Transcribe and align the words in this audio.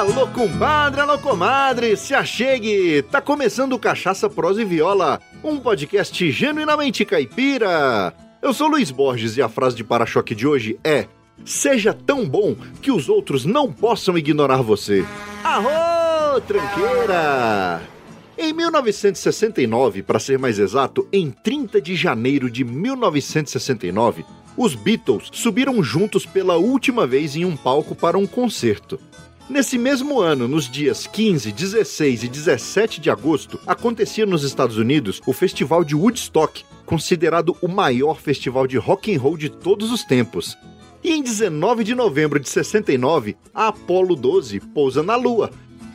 Alô, 0.00 0.26
compadre, 0.28 1.02
alô, 1.02 1.18
comadre, 1.18 1.94
se 1.94 2.14
achegue! 2.14 3.02
Tá 3.02 3.20
começando 3.20 3.74
o 3.74 3.78
Cachaça, 3.78 4.30
Prosa 4.30 4.62
e 4.62 4.64
Viola, 4.64 5.20
um 5.44 5.60
podcast 5.60 6.30
genuinamente 6.30 7.04
caipira. 7.04 8.14
Eu 8.40 8.54
sou 8.54 8.66
Luiz 8.66 8.90
Borges 8.90 9.36
e 9.36 9.42
a 9.42 9.48
frase 9.50 9.76
de 9.76 9.84
para-choque 9.84 10.34
de 10.34 10.46
hoje 10.46 10.80
é: 10.82 11.06
Seja 11.44 11.92
tão 11.92 12.26
bom 12.26 12.56
que 12.80 12.90
os 12.90 13.10
outros 13.10 13.44
não 13.44 13.70
possam 13.70 14.16
ignorar 14.16 14.62
você. 14.62 15.04
Arro, 15.44 16.40
tranqueira! 16.48 17.82
Em 18.38 18.54
1969, 18.54 20.02
para 20.02 20.18
ser 20.18 20.38
mais 20.38 20.58
exato, 20.58 21.06
em 21.12 21.30
30 21.30 21.78
de 21.78 21.94
janeiro 21.94 22.50
de 22.50 22.64
1969, 22.64 24.24
os 24.56 24.74
Beatles 24.74 25.28
subiram 25.30 25.82
juntos 25.82 26.24
pela 26.24 26.56
última 26.56 27.06
vez 27.06 27.36
em 27.36 27.44
um 27.44 27.54
palco 27.54 27.94
para 27.94 28.16
um 28.16 28.26
concerto. 28.26 28.98
Nesse 29.50 29.76
mesmo 29.76 30.20
ano, 30.20 30.46
nos 30.46 30.70
dias 30.70 31.08
15, 31.08 31.50
16 31.50 32.22
e 32.22 32.28
17 32.28 33.00
de 33.00 33.10
agosto, 33.10 33.58
acontecia 33.66 34.24
nos 34.24 34.44
Estados 34.44 34.76
Unidos 34.76 35.20
o 35.26 35.32
Festival 35.32 35.82
de 35.82 35.96
Woodstock, 35.96 36.64
considerado 36.86 37.56
o 37.60 37.66
maior 37.66 38.20
festival 38.20 38.64
de 38.68 38.78
rock 38.78 39.12
and 39.12 39.18
roll 39.18 39.36
de 39.36 39.48
todos 39.48 39.90
os 39.90 40.04
tempos. 40.04 40.56
E 41.02 41.10
em 41.10 41.20
19 41.20 41.82
de 41.82 41.96
novembro 41.96 42.38
de 42.38 42.48
69, 42.48 43.36
a 43.52 43.66
Apollo 43.66 44.14
12 44.14 44.60
pousa 44.72 45.02
na 45.02 45.16
Lua. 45.16 45.50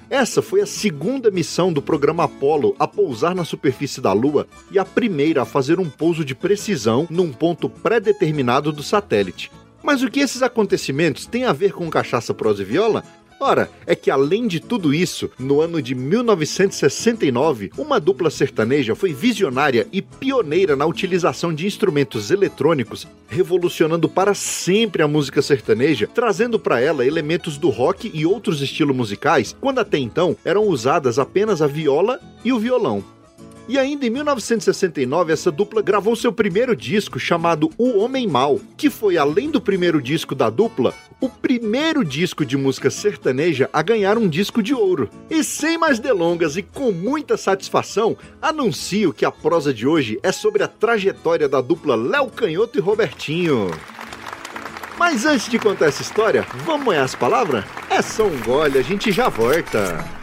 Essa 0.10 0.42
foi 0.42 0.60
a 0.60 0.66
segunda 0.66 1.32
missão 1.32 1.72
do 1.72 1.82
programa 1.82 2.26
Apollo 2.26 2.76
a 2.78 2.86
pousar 2.86 3.34
na 3.34 3.46
superfície 3.46 4.02
da 4.02 4.12
Lua 4.12 4.48
e 4.70 4.78
a 4.78 4.84
primeira 4.84 5.44
a 5.44 5.46
fazer 5.46 5.80
um 5.80 5.90
pouso 5.90 6.26
de 6.26 6.36
precisão 6.36 7.08
num 7.10 7.32
ponto 7.32 7.70
pré-determinado 7.70 8.74
do 8.74 8.84
satélite. 8.84 9.50
Mas 9.82 10.04
o 10.04 10.10
que 10.10 10.20
esses 10.20 10.42
acontecimentos 10.42 11.26
têm 11.26 11.46
a 11.46 11.54
ver 11.54 11.72
com 11.72 11.90
cachaça, 11.90 12.34
prosa 12.34 12.64
e 12.64 12.66
viola? 12.66 13.04
Ora, 13.40 13.70
é 13.86 13.94
que 13.96 14.10
além 14.10 14.48
de 14.48 14.60
tudo 14.60 14.94
isso, 14.94 15.30
no 15.38 15.60
ano 15.60 15.82
de 15.82 15.94
1969, 15.94 17.72
uma 17.78 18.00
dupla 18.00 18.30
sertaneja 18.30 18.96
foi 18.96 19.14
visionária 19.14 19.88
e 19.92 20.02
pioneira 20.02 20.76
na 20.76 20.86
utilização 20.86 21.54
de 21.54 21.68
instrumentos 21.68 22.32
eletrônicos, 22.32 23.06
revolucionando 23.28 24.08
para 24.08 24.34
sempre 24.34 25.04
a 25.04 25.08
música 25.08 25.42
sertaneja, 25.42 26.08
trazendo 26.08 26.58
para 26.58 26.80
ela 26.80 27.06
elementos 27.06 27.58
do 27.58 27.70
rock 27.70 28.10
e 28.14 28.26
outros 28.26 28.62
estilos 28.62 28.96
musicais, 28.96 29.56
quando 29.60 29.80
até 29.80 29.98
então 29.98 30.38
eram 30.46 30.64
usadas 30.64 31.20
apenas 31.20 31.62
a 31.62 31.68
viola 31.68 32.20
e 32.44 32.54
o 32.54 32.60
violão. 32.60 33.15
E 33.68 33.80
ainda 33.80 34.06
em 34.06 34.12
1969, 34.12 35.34
essa 35.34 35.52
dupla 35.52 35.82
gravou 35.82 36.16
seu 36.16 36.32
primeiro 36.32 36.76
disco 36.76 37.20
chamado 37.20 37.72
O 37.78 37.98
Homem 37.98 38.28
Mal, 38.28 38.60
que 38.78 38.92
foi, 38.92 39.18
além 39.18 39.50
do 39.50 39.60
primeiro 39.60 40.00
disco 40.00 40.36
da 40.36 40.52
dupla, 40.52 40.94
o 41.20 41.28
primeiro 41.28 42.06
disco 42.06 42.46
de 42.46 42.56
música 42.56 42.92
sertaneja 42.92 43.68
a 43.74 43.82
ganhar 43.82 44.20
um 44.20 44.30
disco 44.30 44.62
de 44.62 44.76
ouro. 44.76 45.10
E 45.32 45.44
sem 45.44 45.80
mais 45.80 45.98
delongas 45.98 46.58
e 46.58 46.62
com 46.62 46.92
muita 46.92 47.38
satisfação, 47.38 48.16
anuncio 48.40 49.12
que 49.12 49.26
a 49.26 49.32
prosa 49.32 49.74
de 49.74 49.88
hoje 49.88 50.20
é 50.22 50.32
sobre 50.32 50.62
a 50.62 50.68
trajetória 50.68 51.50
da 51.50 51.60
dupla 51.60 51.96
Léo 51.96 52.28
Canhoto 52.30 52.78
e 52.78 52.82
Robertinho. 52.82 53.72
Mas 54.98 55.26
antes 55.26 55.50
de 55.50 55.58
contar 55.58 55.88
essa 55.88 56.04
história, 56.04 56.46
vamos 56.64 56.86
moer 56.86 57.02
as 57.02 57.16
palavras? 57.16 57.66
É 57.90 58.02
só 58.02 58.26
um 58.26 58.40
gole, 58.44 58.78
a 58.78 58.84
gente 58.84 59.12
já 59.12 59.28
volta. 59.28 60.15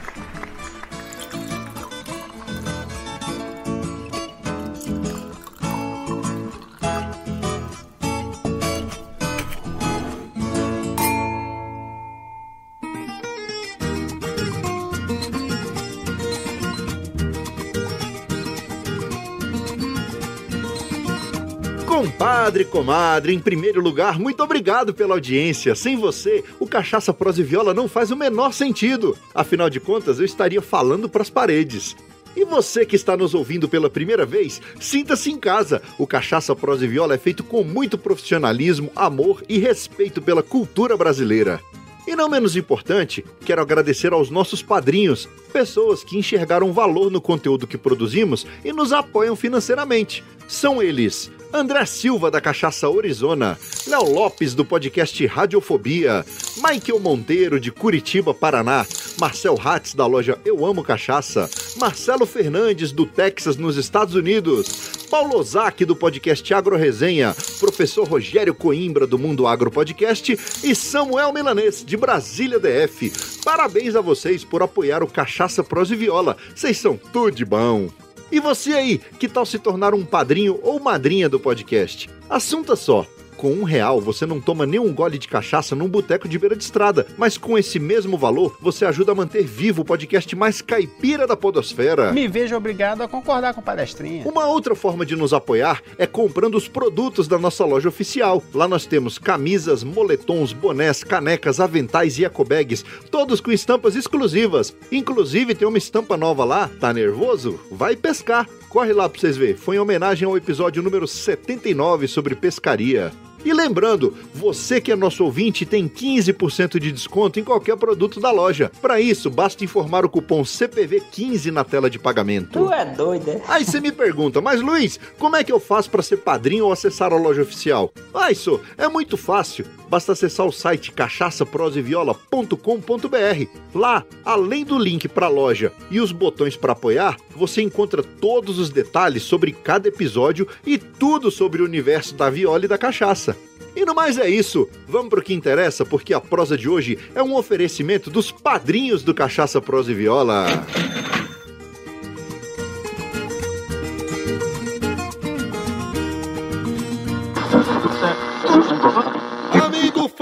Compadre, 22.02 22.64
comadre, 22.64 23.32
em 23.32 23.38
primeiro 23.38 23.80
lugar, 23.80 24.18
muito 24.18 24.42
obrigado 24.42 24.92
pela 24.92 25.14
audiência. 25.14 25.72
Sem 25.76 25.96
você, 25.96 26.42
o 26.58 26.66
Cachaça 26.66 27.14
Prosa 27.14 27.40
e 27.40 27.44
Viola 27.44 27.72
não 27.72 27.86
faz 27.86 28.10
o 28.10 28.16
menor 28.16 28.52
sentido. 28.52 29.16
Afinal 29.32 29.70
de 29.70 29.78
contas, 29.78 30.18
eu 30.18 30.24
estaria 30.24 30.60
falando 30.60 31.08
para 31.08 31.22
as 31.22 31.30
paredes. 31.30 31.94
E 32.34 32.44
você 32.44 32.84
que 32.84 32.96
está 32.96 33.16
nos 33.16 33.34
ouvindo 33.34 33.68
pela 33.68 33.88
primeira 33.88 34.26
vez, 34.26 34.60
sinta-se 34.80 35.30
em 35.30 35.38
casa. 35.38 35.80
O 35.96 36.04
Cachaça 36.04 36.56
Prosa 36.56 36.84
e 36.84 36.88
Viola 36.88 37.14
é 37.14 37.18
feito 37.18 37.44
com 37.44 37.62
muito 37.62 37.96
profissionalismo, 37.96 38.90
amor 38.96 39.40
e 39.48 39.58
respeito 39.58 40.20
pela 40.20 40.42
cultura 40.42 40.96
brasileira. 40.96 41.60
E 42.04 42.16
não 42.16 42.28
menos 42.28 42.56
importante, 42.56 43.24
quero 43.44 43.62
agradecer 43.62 44.12
aos 44.12 44.28
nossos 44.28 44.60
padrinhos, 44.60 45.28
pessoas 45.52 46.02
que 46.02 46.18
enxergaram 46.18 46.72
valor 46.72 47.12
no 47.12 47.20
conteúdo 47.20 47.64
que 47.64 47.78
produzimos 47.78 48.44
e 48.64 48.72
nos 48.72 48.92
apoiam 48.92 49.36
financeiramente. 49.36 50.24
São 50.48 50.82
eles 50.82 51.30
André 51.52 51.84
Silva, 51.84 52.30
da 52.30 52.40
Cachaça 52.40 52.88
Orizona, 52.88 53.58
Léo 53.86 54.10
Lopes, 54.10 54.54
do 54.54 54.64
podcast 54.64 55.26
Radiofobia, 55.26 56.24
Michael 56.56 56.98
Monteiro, 56.98 57.60
de 57.60 57.70
Curitiba, 57.70 58.32
Paraná, 58.32 58.86
Marcel 59.20 59.58
Hatz, 59.62 59.92
da 59.92 60.06
loja 60.06 60.38
Eu 60.46 60.64
Amo 60.64 60.82
Cachaça, 60.82 61.50
Marcelo 61.76 62.24
Fernandes, 62.24 62.90
do 62.90 63.04
Texas, 63.04 63.56
nos 63.56 63.76
Estados 63.76 64.14
Unidos, 64.14 65.06
Paulo 65.10 65.36
Ozaki, 65.36 65.84
do 65.84 65.94
podcast 65.94 66.54
Agro 66.54 66.74
Resenha, 66.74 67.36
professor 67.60 68.08
Rogério 68.08 68.54
Coimbra, 68.54 69.06
do 69.06 69.18
Mundo 69.18 69.46
Agro 69.46 69.70
Podcast, 69.70 70.38
e 70.64 70.74
Samuel 70.74 71.34
Milanês, 71.34 71.84
de 71.84 71.98
Brasília 71.98 72.58
DF. 72.58 73.12
Parabéns 73.44 73.94
a 73.94 74.00
vocês 74.00 74.42
por 74.42 74.62
apoiar 74.62 75.02
o 75.02 75.06
Cachaça 75.06 75.62
Pros 75.62 75.90
e 75.90 75.96
Viola. 75.96 76.36
Vocês 76.54 76.78
são 76.78 76.96
tudo 77.12 77.30
de 77.30 77.44
bom. 77.44 77.90
E 78.32 78.40
você 78.40 78.72
aí, 78.72 78.98
que 78.98 79.28
tal 79.28 79.44
se 79.44 79.58
tornar 79.58 79.92
um 79.92 80.06
padrinho 80.06 80.58
ou 80.62 80.80
madrinha 80.80 81.28
do 81.28 81.38
podcast? 81.38 82.08
Assunto 82.30 82.72
é 82.72 82.76
só 82.76 83.06
com 83.42 83.50
um 83.50 83.64
real 83.64 84.00
você 84.00 84.24
não 84.24 84.40
toma 84.40 84.64
nenhum 84.64 84.94
gole 84.94 85.18
de 85.18 85.26
cachaça 85.26 85.74
num 85.74 85.88
boteco 85.88 86.28
de 86.28 86.38
beira 86.38 86.54
de 86.54 86.62
estrada, 86.62 87.08
mas 87.18 87.36
com 87.36 87.58
esse 87.58 87.80
mesmo 87.80 88.16
valor 88.16 88.56
você 88.60 88.84
ajuda 88.84 89.10
a 89.10 89.14
manter 89.16 89.42
vivo 89.42 89.82
o 89.82 89.84
podcast 89.84 90.36
mais 90.36 90.62
caipira 90.62 91.26
da 91.26 91.36
podosfera. 91.36 92.12
Me 92.12 92.28
vejo 92.28 92.54
obrigado 92.54 93.02
a 93.02 93.08
concordar 93.08 93.52
com 93.52 93.60
o 93.60 93.64
palestrinha. 93.64 94.22
Uma 94.28 94.46
outra 94.46 94.76
forma 94.76 95.04
de 95.04 95.16
nos 95.16 95.32
apoiar 95.32 95.82
é 95.98 96.06
comprando 96.06 96.54
os 96.54 96.68
produtos 96.68 97.26
da 97.26 97.36
nossa 97.36 97.64
loja 97.64 97.88
oficial. 97.88 98.40
Lá 98.54 98.68
nós 98.68 98.86
temos 98.86 99.18
camisas, 99.18 99.82
moletons, 99.82 100.52
bonés, 100.52 101.02
canecas, 101.02 101.58
aventais 101.58 102.20
e 102.20 102.24
ecobags, 102.24 102.84
todos 103.10 103.40
com 103.40 103.50
estampas 103.50 103.96
exclusivas. 103.96 104.72
Inclusive 104.92 105.56
tem 105.56 105.66
uma 105.66 105.78
estampa 105.78 106.16
nova 106.16 106.44
lá. 106.44 106.70
Tá 106.78 106.94
nervoso? 106.94 107.58
Vai 107.72 107.96
pescar. 107.96 108.48
Corre 108.68 108.92
lá 108.92 109.08
pra 109.08 109.20
vocês 109.20 109.36
verem. 109.36 109.56
Foi 109.56 109.74
em 109.74 109.80
homenagem 109.80 110.28
ao 110.28 110.36
episódio 110.36 110.80
número 110.80 111.08
79 111.08 112.06
sobre 112.06 112.36
pescaria. 112.36 113.12
E 113.44 113.52
lembrando, 113.52 114.16
você 114.34 114.80
que 114.80 114.90
é 114.92 114.96
nosso 114.96 115.24
ouvinte 115.24 115.66
tem 115.66 115.88
15% 115.88 116.78
de 116.78 116.92
desconto 116.92 117.40
em 117.40 117.44
qualquer 117.44 117.76
produto 117.76 118.20
da 118.20 118.30
loja. 118.30 118.70
Para 118.80 119.00
isso, 119.00 119.28
basta 119.30 119.64
informar 119.64 120.04
o 120.04 120.08
cupom 120.08 120.42
CPV15 120.42 121.50
na 121.50 121.64
tela 121.64 121.90
de 121.90 121.98
pagamento. 121.98 122.58
Tu 122.58 122.72
é 122.72 122.84
doido, 122.84 123.30
é? 123.30 123.42
Aí 123.48 123.64
você 123.64 123.80
me 123.80 123.90
pergunta, 123.90 124.40
mas 124.40 124.60
Luiz, 124.60 125.00
como 125.18 125.34
é 125.36 125.44
que 125.44 125.52
eu 125.52 125.58
faço 125.58 125.90
para 125.90 126.02
ser 126.02 126.18
padrinho 126.18 126.66
ou 126.66 126.72
acessar 126.72 127.12
a 127.12 127.16
loja 127.16 127.42
oficial? 127.42 127.92
Ah, 128.14 128.30
isso 128.30 128.60
é 128.78 128.86
muito 128.88 129.16
fácil. 129.16 129.66
Basta 129.88 130.12
acessar 130.12 130.46
o 130.46 130.52
site 130.52 130.92
cachaçaproseviola.com.br. 130.92 133.46
Lá, 133.74 134.04
além 134.24 134.64
do 134.64 134.78
link 134.78 135.08
para 135.08 135.26
a 135.26 135.30
loja 135.30 135.72
e 135.90 136.00
os 136.00 136.12
botões 136.12 136.56
para 136.56 136.72
apoiar, 136.72 137.16
você 137.36 137.60
encontra 137.60 138.02
todos 138.02 138.58
os 138.58 138.70
detalhes 138.70 139.22
sobre 139.22 139.52
cada 139.52 139.88
episódio 139.88 140.48
e 140.64 140.78
tudo 140.78 141.30
sobre 141.30 141.60
o 141.60 141.64
universo 141.64 142.14
da 142.14 142.30
viola 142.30 142.64
e 142.64 142.68
da 142.68 142.78
cachaça. 142.78 143.31
E 143.74 143.84
no 143.84 143.94
mais 143.94 144.18
é 144.18 144.28
isso. 144.28 144.68
Vamos 144.86 145.08
pro 145.08 145.22
que 145.22 145.32
interessa, 145.32 145.84
porque 145.84 146.12
a 146.12 146.20
prosa 146.20 146.56
de 146.56 146.68
hoje 146.68 146.98
é 147.14 147.22
um 147.22 147.34
oferecimento 147.34 148.10
dos 148.10 148.30
padrinhos 148.30 149.02
do 149.02 149.14
Cachaça 149.14 149.60
Prosa 149.60 149.92
e 149.92 149.94
Viola. 149.94 150.46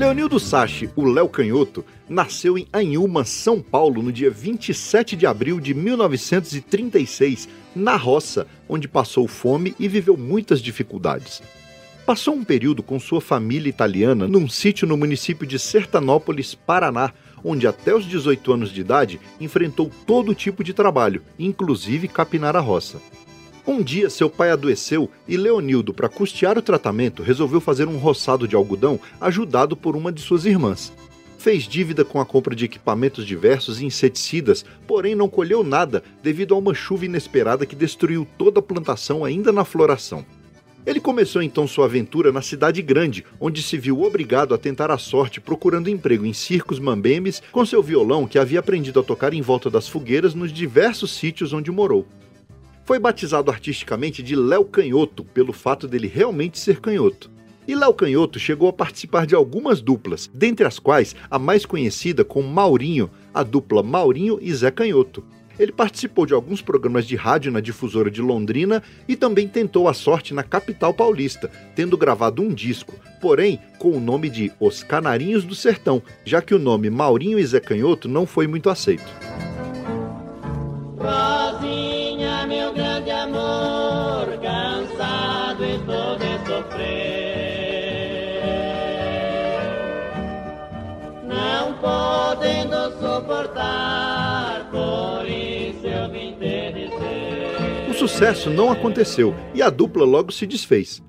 Leonildo 0.00 0.40
Sachi, 0.40 0.88
o 0.96 1.04
Léo 1.04 1.28
Canhoto, 1.28 1.84
nasceu 2.08 2.56
em 2.56 2.66
Anhuma, 2.72 3.22
São 3.22 3.60
Paulo, 3.60 4.02
no 4.02 4.10
dia 4.10 4.30
27 4.30 5.14
de 5.14 5.26
abril 5.26 5.60
de 5.60 5.74
1936, 5.74 7.46
na 7.76 7.96
roça, 7.96 8.46
onde 8.66 8.88
passou 8.88 9.28
fome 9.28 9.74
e 9.78 9.86
viveu 9.86 10.16
muitas 10.16 10.62
dificuldades. 10.62 11.42
Passou 12.06 12.34
um 12.34 12.42
período 12.42 12.82
com 12.82 12.98
sua 12.98 13.20
família 13.20 13.68
italiana 13.68 14.26
num 14.26 14.48
sítio 14.48 14.88
no 14.88 14.96
município 14.96 15.46
de 15.46 15.58
Sertanópolis, 15.58 16.54
Paraná, 16.54 17.12
onde 17.44 17.66
até 17.66 17.94
os 17.94 18.06
18 18.06 18.54
anos 18.54 18.72
de 18.72 18.80
idade 18.80 19.20
enfrentou 19.38 19.90
todo 20.06 20.34
tipo 20.34 20.64
de 20.64 20.72
trabalho, 20.72 21.22
inclusive 21.38 22.08
capinar 22.08 22.56
a 22.56 22.60
roça. 22.60 23.02
Um 23.70 23.84
dia 23.84 24.10
seu 24.10 24.28
pai 24.28 24.50
adoeceu 24.50 25.08
e 25.28 25.36
Leonildo, 25.36 25.94
para 25.94 26.08
custear 26.08 26.58
o 26.58 26.62
tratamento, 26.62 27.22
resolveu 27.22 27.60
fazer 27.60 27.86
um 27.86 27.98
roçado 27.98 28.48
de 28.48 28.56
algodão 28.56 28.98
ajudado 29.20 29.76
por 29.76 29.94
uma 29.94 30.10
de 30.10 30.20
suas 30.20 30.44
irmãs. 30.44 30.92
Fez 31.38 31.68
dívida 31.68 32.04
com 32.04 32.20
a 32.20 32.26
compra 32.26 32.56
de 32.56 32.64
equipamentos 32.64 33.24
diversos 33.24 33.80
e 33.80 33.86
inseticidas, 33.86 34.64
porém 34.88 35.14
não 35.14 35.28
colheu 35.28 35.62
nada 35.62 36.02
devido 36.20 36.52
a 36.52 36.58
uma 36.58 36.74
chuva 36.74 37.04
inesperada 37.04 37.64
que 37.64 37.76
destruiu 37.76 38.26
toda 38.36 38.58
a 38.58 38.62
plantação 38.62 39.24
ainda 39.24 39.52
na 39.52 39.64
floração. 39.64 40.26
Ele 40.84 40.98
começou 40.98 41.40
então 41.40 41.68
sua 41.68 41.84
aventura 41.84 42.32
na 42.32 42.42
cidade 42.42 42.82
grande, 42.82 43.24
onde 43.38 43.62
se 43.62 43.78
viu 43.78 44.02
obrigado 44.02 44.52
a 44.52 44.58
tentar 44.58 44.90
a 44.90 44.98
sorte 44.98 45.40
procurando 45.40 45.88
emprego 45.88 46.26
em 46.26 46.32
circos 46.32 46.80
mambembes 46.80 47.40
com 47.52 47.64
seu 47.64 47.80
violão 47.80 48.26
que 48.26 48.36
havia 48.36 48.58
aprendido 48.58 48.98
a 48.98 49.04
tocar 49.04 49.32
em 49.32 49.40
volta 49.40 49.70
das 49.70 49.86
fogueiras 49.86 50.34
nos 50.34 50.52
diversos 50.52 51.12
sítios 51.12 51.52
onde 51.52 51.70
morou. 51.70 52.04
Foi 52.84 52.98
batizado 52.98 53.50
artisticamente 53.50 54.22
de 54.22 54.34
Léo 54.34 54.64
Canhoto, 54.64 55.24
pelo 55.24 55.52
fato 55.52 55.86
dele 55.86 56.06
realmente 56.06 56.58
ser 56.58 56.80
canhoto. 56.80 57.30
E 57.68 57.74
Léo 57.74 57.94
Canhoto 57.94 58.38
chegou 58.38 58.68
a 58.68 58.72
participar 58.72 59.26
de 59.26 59.34
algumas 59.34 59.80
duplas, 59.80 60.28
dentre 60.34 60.66
as 60.66 60.78
quais 60.78 61.14
a 61.30 61.38
mais 61.38 61.64
conhecida 61.64 62.24
com 62.24 62.42
Maurinho, 62.42 63.08
a 63.32 63.42
dupla 63.42 63.82
Maurinho 63.82 64.38
e 64.40 64.52
Zé 64.52 64.70
Canhoto. 64.70 65.22
Ele 65.60 65.70
participou 65.70 66.24
de 66.24 66.32
alguns 66.32 66.62
programas 66.62 67.06
de 67.06 67.16
rádio 67.16 67.52
na 67.52 67.60
difusora 67.60 68.10
de 68.10 68.22
Londrina 68.22 68.82
e 69.06 69.14
também 69.14 69.46
tentou 69.46 69.88
a 69.88 69.94
sorte 69.94 70.32
na 70.32 70.42
capital 70.42 70.94
paulista, 70.94 71.50
tendo 71.76 71.98
gravado 71.98 72.42
um 72.42 72.48
disco, 72.48 72.94
porém 73.20 73.60
com 73.78 73.90
o 73.90 74.00
nome 74.00 74.30
de 74.30 74.50
Os 74.58 74.82
Canarinhos 74.82 75.44
do 75.44 75.54
Sertão, 75.54 76.02
já 76.24 76.40
que 76.40 76.54
o 76.54 76.58
nome 76.58 76.88
Maurinho 76.88 77.38
e 77.38 77.44
Zé 77.44 77.60
Canhoto 77.60 78.08
não 78.08 78.26
foi 78.26 78.46
muito 78.46 78.70
aceito. 78.70 79.04
Rosinha, 80.96 81.99
meu 82.50 82.72
grande 82.72 83.12
amor, 83.12 84.26
cansado 84.42 85.64
estou 85.64 86.16
de 86.18 86.36
sofrer. 86.44 87.70
Não 91.28 91.74
podendo 91.74 92.90
suportar, 92.98 94.68
por 94.68 95.28
isso 95.28 95.86
eu 95.86 96.10
vim 96.10 96.32
te 96.32 96.72
dizer. 96.72 97.88
O 97.88 97.94
sucesso 97.94 98.50
não 98.50 98.72
aconteceu 98.72 99.32
e 99.54 99.62
a 99.62 99.70
dupla 99.70 100.04
logo 100.04 100.32
se 100.32 100.44
desfez. 100.44 101.00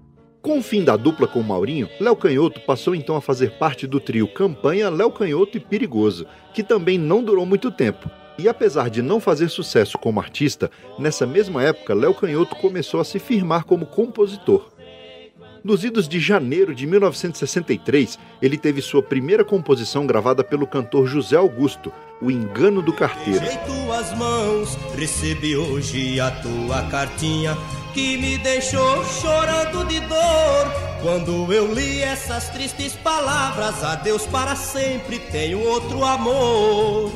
Com 0.44 0.60
o 0.60 0.64
fim 0.64 0.84
da 0.84 0.96
dupla 0.96 1.28
com 1.28 1.42
Maurinho, 1.42 1.90
Léo 2.00 2.16
Canhoto 2.16 2.62
passou 2.62 2.94
então 2.94 3.16
a 3.16 3.22
fazer 3.22 3.58
parte 3.58 3.88
do 3.88 4.00
trio 4.00 4.28
Campanha 4.28 4.92
Léo 4.92 5.12
Canhoto 5.12 5.58
e 5.58 5.60
Perigoso, 5.60 6.28
que 6.54 6.62
também 6.62 7.00
não 7.00 7.24
durou 7.24 7.48
muito 7.48 7.72
tempo. 7.72 8.21
E 8.42 8.50
apesar 8.50 8.90
de 8.90 9.04
não 9.04 9.20
fazer 9.20 9.50
sucesso 9.50 10.00
como 10.00 10.20
artista, 10.20 10.72
nessa 10.98 11.28
mesma 11.28 11.62
época 11.62 11.94
Léo 11.94 12.16
Canhoto 12.16 12.56
começou 12.56 13.00
a 13.00 13.06
se 13.06 13.20
firmar 13.20 13.66
como 13.66 13.86
compositor. 13.86 14.72
Nos 15.64 15.84
idos 15.84 16.10
de 16.10 16.20
janeiro 16.20 16.74
de 16.74 16.88
1963, 16.88 18.18
ele 18.42 18.58
teve 18.58 18.82
sua 18.82 19.04
primeira 19.04 19.46
composição 19.46 20.08
gravada 20.08 20.44
pelo 20.44 20.66
cantor 20.66 21.06
José 21.06 21.36
Augusto, 21.36 21.94
O 22.20 22.32
Engano 22.32 22.82
do 22.82 22.92
Carteiro. 22.92 23.46
Tuas 23.64 24.12
mãos, 24.18 24.76
recebi 24.96 25.56
hoje 25.56 26.20
a 26.20 26.32
tua 26.32 26.82
cartinha 26.90 27.56
que 27.94 28.18
me 28.18 28.40
deixou 28.40 29.06
chorando 29.06 29.86
de 29.86 30.00
dor. 30.00 30.72
Quando 31.04 31.54
eu 31.54 31.72
li 31.72 32.02
essas 32.02 32.50
tristes 32.50 32.96
palavras, 32.96 33.84
adeus 33.84 34.26
para 34.26 34.56
sempre, 34.56 35.20
tenho 35.20 35.60
outro 35.60 36.04
amor. 36.04 37.12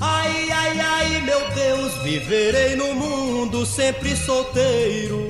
Ai, 0.00 0.50
ai, 0.50 0.80
ai, 0.80 1.20
meu 1.22 1.40
Deus, 1.54 1.94
viverei 2.02 2.76
no 2.76 2.94
mundo 2.94 3.64
sempre 3.64 4.14
solteiro. 4.14 5.26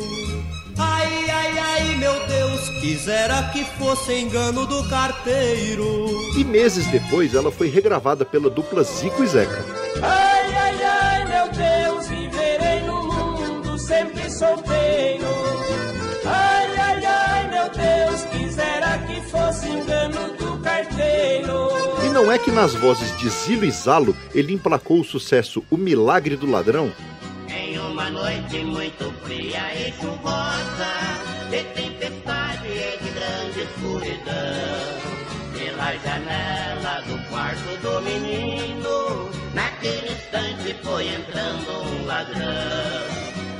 Ai, 0.76 1.30
ai, 1.30 1.58
ai, 1.58 1.96
meu 1.96 2.26
Deus, 2.26 2.68
quisera 2.80 3.44
que 3.52 3.64
fosse 3.78 4.12
engano 4.12 4.66
do 4.66 4.88
carteiro. 4.88 6.10
E 6.36 6.44
meses 6.44 6.86
depois 6.86 7.34
ela 7.34 7.52
foi 7.52 7.68
regravada 7.68 8.24
pela 8.24 8.50
dupla 8.50 8.82
Zico 8.82 9.22
e 9.22 9.26
Zeca. 9.28 9.64
Ai, 10.02 10.54
ai, 10.54 10.82
ai, 10.82 11.24
meu 11.26 11.48
Deus, 11.52 12.08
viverei 12.08 12.82
no 12.82 13.04
mundo 13.04 13.78
sempre 13.78 14.28
solteiro. 14.30 15.45
Não 22.16 22.32
é 22.32 22.38
que 22.38 22.50
nas 22.50 22.74
vozes 22.74 23.14
de 23.18 23.28
Zilo 23.28 23.66
e 23.66 23.70
Zalo 23.70 24.16
ele 24.34 24.54
emplacou 24.54 25.00
o 25.00 25.04
sucesso 25.04 25.62
O 25.70 25.76
Milagre 25.76 26.34
do 26.34 26.50
Ladrão? 26.50 26.90
Em 27.46 27.78
uma 27.78 28.08
noite 28.08 28.56
muito 28.64 29.12
fria 29.22 29.60
e 29.74 29.92
chuvosa, 29.92 30.94
de 31.50 31.62
tempestade 31.74 32.68
e 32.68 33.04
de 33.04 33.10
grande 33.10 33.60
escuridão, 33.60 34.32
pela 35.52 35.92
janela 35.98 37.02
do 37.06 37.28
quarto 37.28 37.82
do 37.82 38.00
menino, 38.00 39.30
naquele 39.52 40.12
instante 40.12 40.74
foi 40.82 41.08
entrando 41.08 41.70
um 41.82 42.06
ladrão. 42.06 42.46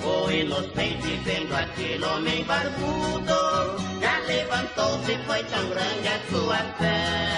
O 0.02 0.30
inocente 0.30 1.20
vendo 1.26 1.54
aquele 1.54 2.02
homem 2.06 2.42
barbudo, 2.44 3.76
já 4.00 4.18
levantou-se 4.26 5.12
e 5.12 5.18
foi 5.26 5.44
tão 5.44 5.68
grande 5.68 6.08
a 6.08 6.30
sua 6.30 6.56
fé. 6.78 7.36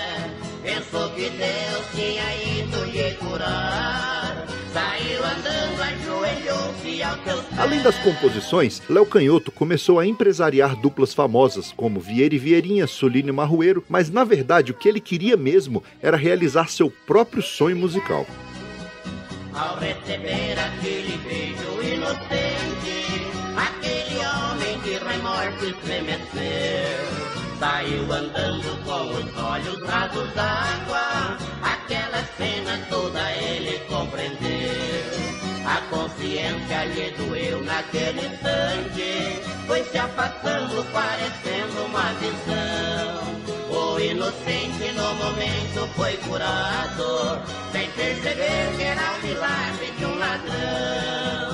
Pensou 0.68 1.08
que 1.12 1.30
Deus 1.30 1.86
tinha 1.94 2.58
ido 2.60 2.84
lhe 2.84 3.14
curar. 3.14 4.46
Saiu 4.70 5.24
andando, 5.24 5.80
ajoelhou-se 5.80 7.02
ao 7.02 7.16
teu 7.16 7.42
Além 7.56 7.80
das 7.80 7.96
composições, 7.96 8.82
Léo 8.86 9.06
Canhoto 9.06 9.50
começou 9.50 9.98
a 9.98 10.06
empresariar 10.06 10.76
duplas 10.76 11.14
famosas 11.14 11.72
como 11.72 11.98
Vieira 11.98 12.34
e 12.34 12.38
Vieirinha, 12.38 12.86
Solino 12.86 13.30
e 13.30 13.32
Marrueiro, 13.32 13.82
mas 13.88 14.10
na 14.10 14.24
verdade 14.24 14.70
o 14.70 14.74
que 14.74 14.86
ele 14.86 15.00
queria 15.00 15.38
mesmo 15.38 15.82
era 16.02 16.18
realizar 16.18 16.68
seu 16.68 16.90
próprio 17.06 17.42
sonho 17.42 17.76
musical. 17.76 18.26
Ao 19.54 19.78
receber 19.78 20.54
aquele 20.58 21.16
beijo 21.26 21.82
inocente, 21.82 23.26
aquele 23.56 24.18
homem 24.18 24.78
de 24.80 24.98
remorso 25.02 25.64
estremeceu. 25.64 27.27
Saiu 27.58 28.04
andando 28.12 28.84
com 28.84 29.02
os 29.18 29.42
olhos 29.42 29.82
rasos 29.84 30.32
d'água, 30.32 31.36
aquela 31.60 32.22
cena 32.36 32.78
toda 32.88 33.32
ele 33.32 33.80
compreendeu. 33.88 35.28
A 35.66 35.80
consciência 35.90 36.84
lhe 36.84 37.10
doeu 37.16 37.60
naquele 37.64 38.26
instante, 38.26 39.42
foi 39.66 39.82
se 39.82 39.98
afastando, 39.98 40.84
parecendo 40.92 41.82
uma 41.84 42.12
visão. 42.20 43.38
O 43.70 43.98
inocente 43.98 44.92
no 44.92 45.14
momento 45.14 45.88
foi 45.96 46.16
curado, 46.18 47.42
sem 47.72 47.90
perceber 47.90 48.76
que 48.76 48.82
era 48.84 49.14
o 49.14 49.26
milagre 49.26 49.90
de 49.98 50.04
um 50.04 50.16
ladrão. 50.16 51.47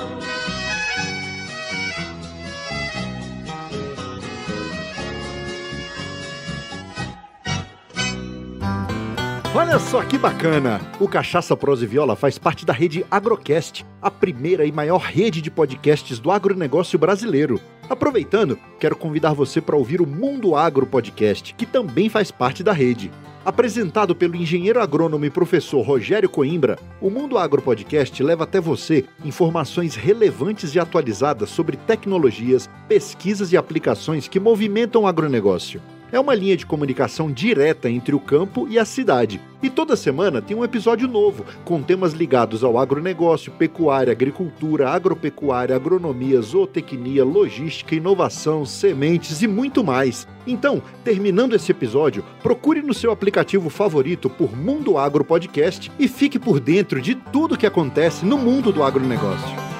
Olha 9.57 9.79
só 9.79 10.03
que 10.03 10.17
bacana! 10.17 10.81
O 10.99 11.07
Cachaça 11.07 11.55
Prosa 11.55 11.85
e 11.85 11.87
Viola 11.87 12.13
faz 12.13 12.37
parte 12.37 12.65
da 12.65 12.73
rede 12.73 13.05
Agrocast, 13.09 13.85
a 14.01 14.11
primeira 14.11 14.65
e 14.65 14.71
maior 14.71 14.99
rede 14.99 15.41
de 15.41 15.49
podcasts 15.49 16.19
do 16.19 16.29
agronegócio 16.29 16.99
brasileiro. 16.99 17.61
Aproveitando, 17.89 18.59
quero 18.81 18.97
convidar 18.97 19.31
você 19.31 19.61
para 19.61 19.77
ouvir 19.77 20.01
o 20.01 20.05
Mundo 20.05 20.57
Agro 20.57 20.85
Podcast, 20.85 21.55
que 21.55 21.65
também 21.65 22.09
faz 22.09 22.31
parte 22.31 22.63
da 22.63 22.73
rede. 22.73 23.09
Apresentado 23.45 24.13
pelo 24.13 24.35
engenheiro 24.35 24.81
agrônomo 24.81 25.23
e 25.23 25.29
professor 25.29 25.81
Rogério 25.81 26.27
Coimbra, 26.27 26.77
o 26.99 27.09
Mundo 27.09 27.37
Agro 27.37 27.61
Podcast 27.61 28.21
leva 28.21 28.43
até 28.43 28.59
você 28.59 29.05
informações 29.23 29.95
relevantes 29.95 30.75
e 30.75 30.81
atualizadas 30.81 31.49
sobre 31.49 31.77
tecnologias, 31.77 32.69
pesquisas 32.89 33.53
e 33.53 33.57
aplicações 33.57 34.27
que 34.27 34.37
movimentam 34.37 35.03
o 35.03 35.07
agronegócio. 35.07 35.79
É 36.15 36.19
uma 36.19 36.33
linha 36.33 36.55
de 36.55 36.65
comunicação 36.65 37.29
direta 37.29 37.89
entre 37.89 38.15
o 38.15 38.19
campo 38.19 38.67
e 38.69 38.79
a 38.79 38.85
cidade. 38.85 39.41
E 39.61 39.69
toda 39.69 39.97
semana 39.97 40.41
tem 40.41 40.55
um 40.55 40.63
episódio 40.63 41.07
novo, 41.07 41.45
com 41.65 41.81
temas 41.81 42.13
ligados 42.13 42.63
ao 42.63 42.77
agronegócio, 42.77 43.51
pecuária, 43.51 44.13
agricultura, 44.13 44.89
agropecuária, 44.89 45.75
agronomia, 45.75 46.39
zootecnia, 46.39 47.25
logística, 47.25 47.95
inovação, 47.95 48.63
sementes 48.63 49.41
e 49.41 49.47
muito 49.47 49.83
mais. 49.83 50.25
Então, 50.47 50.81
terminando 51.03 51.53
esse 51.53 51.71
episódio, 51.71 52.23
procure 52.41 52.81
no 52.81 52.93
seu 52.93 53.11
aplicativo 53.11 53.69
favorito 53.69 54.29
por 54.29 54.55
Mundo 54.55 54.97
Agro 54.97 55.25
Podcast 55.25 55.91
e 55.99 56.07
fique 56.07 56.39
por 56.39 56.61
dentro 56.61 57.01
de 57.01 57.15
tudo 57.15 57.57
que 57.57 57.65
acontece 57.65 58.25
no 58.25 58.37
mundo 58.37 58.71
do 58.71 58.83
agronegócio. 58.83 59.74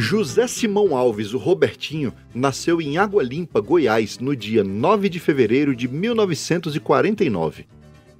José 0.00 0.46
Simão 0.46 0.96
Alves, 0.96 1.34
o 1.34 1.38
Robertinho, 1.38 2.14
nasceu 2.32 2.80
em 2.80 2.98
Água 2.98 3.20
Limpa, 3.20 3.60
Goiás, 3.60 4.20
no 4.20 4.36
dia 4.36 4.62
9 4.62 5.08
de 5.08 5.18
fevereiro 5.18 5.74
de 5.74 5.88
1949. 5.88 7.66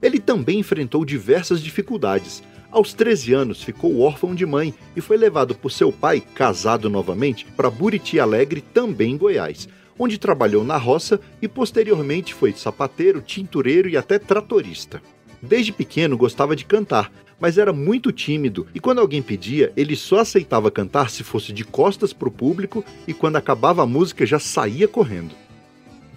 Ele 0.03 0.19
também 0.19 0.59
enfrentou 0.59 1.05
diversas 1.05 1.63
dificuldades. 1.63 2.43
Aos 2.73 2.93
13 2.93 3.33
anos, 3.33 3.63
ficou 3.63 4.01
órfão 4.01 4.35
de 4.35 4.45
mãe 4.45 4.75
e 4.97 5.01
foi 5.01 5.17
levado 5.17 5.55
por 5.55 5.71
seu 5.71 5.93
pai, 5.93 6.21
casado 6.35 6.91
novamente, 6.91 7.47
para 7.57 7.71
Buriti 7.71 8.19
Alegre, 8.19 8.61
também 8.61 9.13
em 9.13 9.17
Goiás, 9.17 9.69
onde 9.97 10.19
trabalhou 10.19 10.65
na 10.65 10.77
roça 10.77 11.21
e 11.41 11.47
posteriormente 11.47 12.35
foi 12.35 12.53
sapateiro, 12.55 13.23
tintureiro 13.23 13.89
e 13.89 13.97
até 13.97 14.19
tratorista. 14.19 15.01
Desde 15.41 15.73
pequeno 15.73 16.19
gostava 16.19 16.57
de 16.57 16.65
cantar, 16.65 17.13
mas 17.41 17.59
era 17.59 17.73
muito 17.73 18.13
tímido 18.13 18.67
e 18.75 18.81
quando 18.81 19.01
alguém 19.01 19.23
pedia, 19.23 19.73
ele 19.77 19.97
só 19.97 20.21
aceitava 20.21 20.71
cantar 20.71 21.11
se 21.11 21.23
fosse 21.23 21.53
de 21.53 21.65
costas 21.65 22.13
para 22.13 22.29
o 22.29 22.33
público 22.33 22.85
e 23.07 23.15
quando 23.15 23.37
acabava 23.37 23.83
a 23.83 23.87
música 23.87 24.27
já 24.27 24.39
saía 24.39 24.89
correndo. 24.89 25.35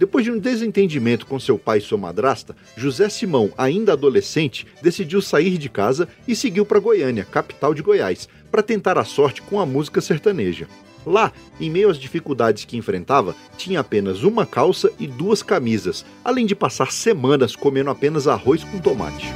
Depois 0.01 0.25
de 0.25 0.31
um 0.31 0.39
desentendimento 0.39 1.27
com 1.27 1.39
seu 1.39 1.59
pai 1.59 1.77
e 1.77 1.81
sua 1.81 1.95
madrasta, 1.95 2.55
José 2.75 3.07
Simão, 3.07 3.51
ainda 3.55 3.93
adolescente, 3.93 4.65
decidiu 4.81 5.21
sair 5.21 5.59
de 5.59 5.69
casa 5.69 6.07
e 6.27 6.35
seguiu 6.35 6.65
para 6.65 6.79
Goiânia, 6.79 7.23
capital 7.23 7.71
de 7.71 7.83
Goiás, 7.83 8.27
para 8.49 8.63
tentar 8.63 8.97
a 8.97 9.05
sorte 9.05 9.43
com 9.43 9.59
a 9.59 9.65
música 9.65 10.01
sertaneja. 10.01 10.67
Lá, 11.05 11.31
em 11.59 11.69
meio 11.69 11.87
às 11.87 11.99
dificuldades 11.99 12.65
que 12.65 12.77
enfrentava, 12.77 13.35
tinha 13.57 13.79
apenas 13.79 14.23
uma 14.23 14.43
calça 14.43 14.91
e 14.99 15.05
duas 15.05 15.43
camisas, 15.43 16.03
além 16.23 16.47
de 16.47 16.55
passar 16.55 16.91
semanas 16.91 17.55
comendo 17.55 17.91
apenas 17.91 18.27
arroz 18.27 18.63
com 18.63 18.79
tomate. 18.79 19.31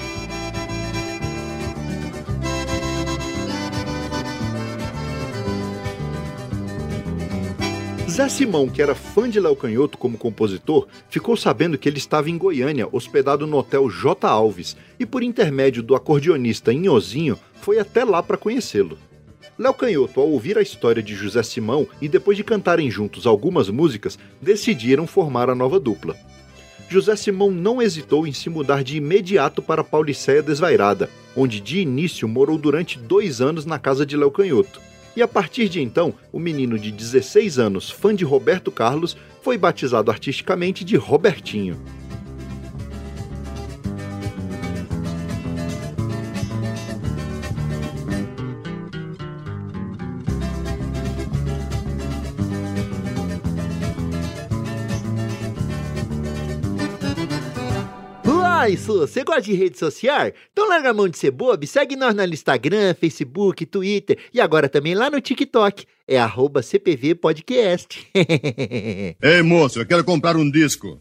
Zé 8.15 8.29
Simão, 8.29 8.69
que 8.69 8.81
era 8.81 8.95
fã 8.95 9.29
de 9.29 9.41
Léo 9.41 9.57
Canhoto 9.57 9.97
como 9.97 10.17
compositor, 10.17 10.87
ficou 11.09 11.35
sabendo 11.35 11.77
que 11.77 11.89
ele 11.89 11.97
estava 11.97 12.29
em 12.29 12.37
Goiânia, 12.37 12.87
hospedado 12.89 13.45
no 13.45 13.57
hotel 13.57 13.89
J. 13.89 14.25
Alves, 14.25 14.77
e 14.97 15.05
por 15.05 15.21
intermédio 15.21 15.83
do 15.83 15.93
acordeonista 15.93 16.71
Inhozinho, 16.71 17.37
foi 17.59 17.77
até 17.77 18.05
lá 18.05 18.23
para 18.23 18.37
conhecê-lo. 18.37 18.97
Léo 19.59 19.73
Canhoto, 19.73 20.21
ao 20.21 20.29
ouvir 20.29 20.57
a 20.57 20.61
história 20.61 21.03
de 21.03 21.13
José 21.13 21.43
Simão 21.43 21.85
e 22.01 22.07
depois 22.07 22.37
de 22.37 22.43
cantarem 22.45 22.89
juntos 22.89 23.27
algumas 23.27 23.69
músicas, 23.69 24.17
decidiram 24.41 25.05
formar 25.05 25.49
a 25.49 25.55
nova 25.55 25.77
dupla. 25.77 26.15
José 26.87 27.17
Simão 27.17 27.51
não 27.51 27.81
hesitou 27.81 28.25
em 28.25 28.31
se 28.31 28.49
mudar 28.49 28.81
de 28.81 28.95
imediato 28.95 29.61
para 29.61 29.83
Pauliceia 29.83 30.41
Desvairada, 30.41 31.09
onde 31.35 31.59
de 31.59 31.81
início 31.81 32.29
morou 32.29 32.57
durante 32.57 32.97
dois 32.97 33.41
anos 33.41 33.65
na 33.65 33.77
casa 33.77 34.05
de 34.05 34.15
Léo 34.15 34.31
Canhoto. 34.31 34.79
E 35.15 35.21
a 35.21 35.27
partir 35.27 35.69
de 35.69 35.81
então, 35.81 36.13
o 36.31 36.39
menino 36.39 36.77
de 36.77 36.91
16 36.91 37.57
anos, 37.57 37.89
fã 37.89 38.13
de 38.13 38.25
Roberto 38.25 38.69
Carlos, 38.71 39.15
foi 39.41 39.57
batizado 39.57 40.11
artisticamente 40.11 40.83
de 40.83 40.97
Robertinho. 40.97 41.79
Você 58.93 59.23
gosta 59.23 59.41
de 59.41 59.53
rede 59.53 59.77
social? 59.77 60.31
Então 60.51 60.69
larga 60.69 60.89
a 60.89 60.93
mão 60.93 61.07
de 61.07 61.17
ser 61.17 61.31
bobo 61.31 61.65
segue 61.67 61.95
nós 61.95 62.13
no 62.13 62.23
Instagram, 62.23 62.93
Facebook, 62.93 63.65
Twitter 63.65 64.17
e 64.33 64.39
agora 64.39 64.69
também 64.69 64.95
lá 64.95 65.09
no 65.09 65.19
TikTok. 65.19 65.85
É 66.07 66.19
arroba 66.19 66.61
CPV 66.61 67.15
Podcast. 67.15 68.07
Ei, 68.13 69.41
moço, 69.43 69.79
eu 69.79 69.85
quero 69.85 70.03
comprar 70.03 70.35
um 70.35 70.49
disco. 70.49 70.99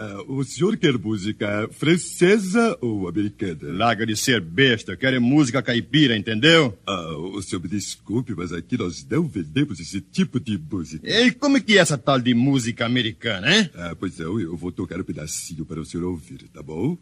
Uh, 0.00 0.38
o 0.38 0.44
senhor 0.44 0.78
quer 0.78 0.96
música 0.96 1.68
francesa 1.72 2.74
ou 2.80 3.06
americana? 3.06 3.58
Larga 3.62 4.06
de 4.06 4.16
ser 4.16 4.40
besta, 4.40 4.96
quero 4.96 5.20
música 5.20 5.62
caipira, 5.62 6.16
entendeu? 6.16 6.78
Uh, 6.88 7.36
o 7.36 7.42
senhor 7.42 7.60
me 7.60 7.68
desculpe, 7.68 8.34
mas 8.34 8.50
aqui 8.50 8.78
nós 8.78 9.06
não 9.06 9.28
vendemos 9.28 9.78
esse 9.78 10.00
tipo 10.00 10.40
de 10.40 10.56
música. 10.56 11.06
E 11.06 11.30
como 11.32 11.58
é 11.58 11.60
que 11.60 11.76
é 11.76 11.82
essa 11.82 11.98
tal 11.98 12.18
de 12.18 12.32
música 12.32 12.86
americana, 12.86 13.54
hein? 13.54 13.70
Ah, 13.74 13.94
pois 13.94 14.18
é, 14.18 14.22
eu 14.22 14.56
vou 14.56 14.72
tocar 14.72 14.98
um 14.98 15.04
pedacinho 15.04 15.66
para 15.66 15.78
o 15.78 15.84
senhor 15.84 16.06
ouvir, 16.06 16.48
tá 16.48 16.62
bom? 16.62 16.96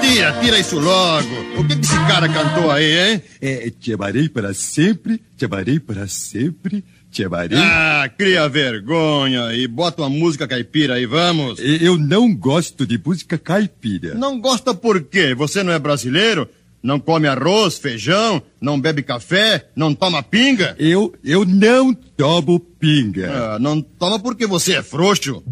Tira, 0.00 0.32
tira 0.40 0.58
isso 0.58 0.78
logo. 0.78 1.34
O 1.58 1.66
que, 1.66 1.76
que 1.76 1.84
esse 1.84 1.96
cara 2.06 2.28
cantou 2.28 2.70
aí, 2.70 3.12
hein? 3.12 3.22
É, 3.40 3.70
te 3.70 3.92
amarei 3.92 4.28
para 4.28 4.54
sempre, 4.54 5.20
te 5.36 5.44
amarei 5.44 5.80
para 5.80 6.06
sempre, 6.06 6.84
te 7.10 7.24
amarei. 7.24 7.58
Ah, 7.58 8.08
cria 8.16 8.48
vergonha 8.48 9.52
e 9.54 9.66
bota 9.66 10.02
uma 10.02 10.08
música 10.08 10.46
caipira 10.46 10.94
aí, 10.94 11.06
vamos. 11.06 11.58
Eu 11.58 11.98
não 11.98 12.34
gosto 12.34 12.86
de 12.86 13.00
música 13.04 13.36
caipira. 13.36 14.14
Não 14.14 14.40
gosta 14.40 14.74
por 14.74 15.02
quê? 15.02 15.34
Você 15.34 15.62
não 15.62 15.72
é 15.72 15.78
brasileiro? 15.78 16.48
Não 16.84 17.00
come 17.00 17.26
arroz, 17.26 17.78
feijão, 17.78 18.42
não 18.60 18.78
bebe 18.78 19.02
café, 19.02 19.70
não 19.74 19.94
toma 19.94 20.22
pinga? 20.22 20.76
Eu, 20.78 21.14
eu 21.24 21.42
não 21.42 21.94
tomo 21.94 22.60
pinga. 22.60 23.54
Ah, 23.54 23.58
não 23.58 23.80
toma 23.80 24.18
porque 24.18 24.46
você 24.46 24.74
é 24.74 24.82
frouxo. 24.82 25.42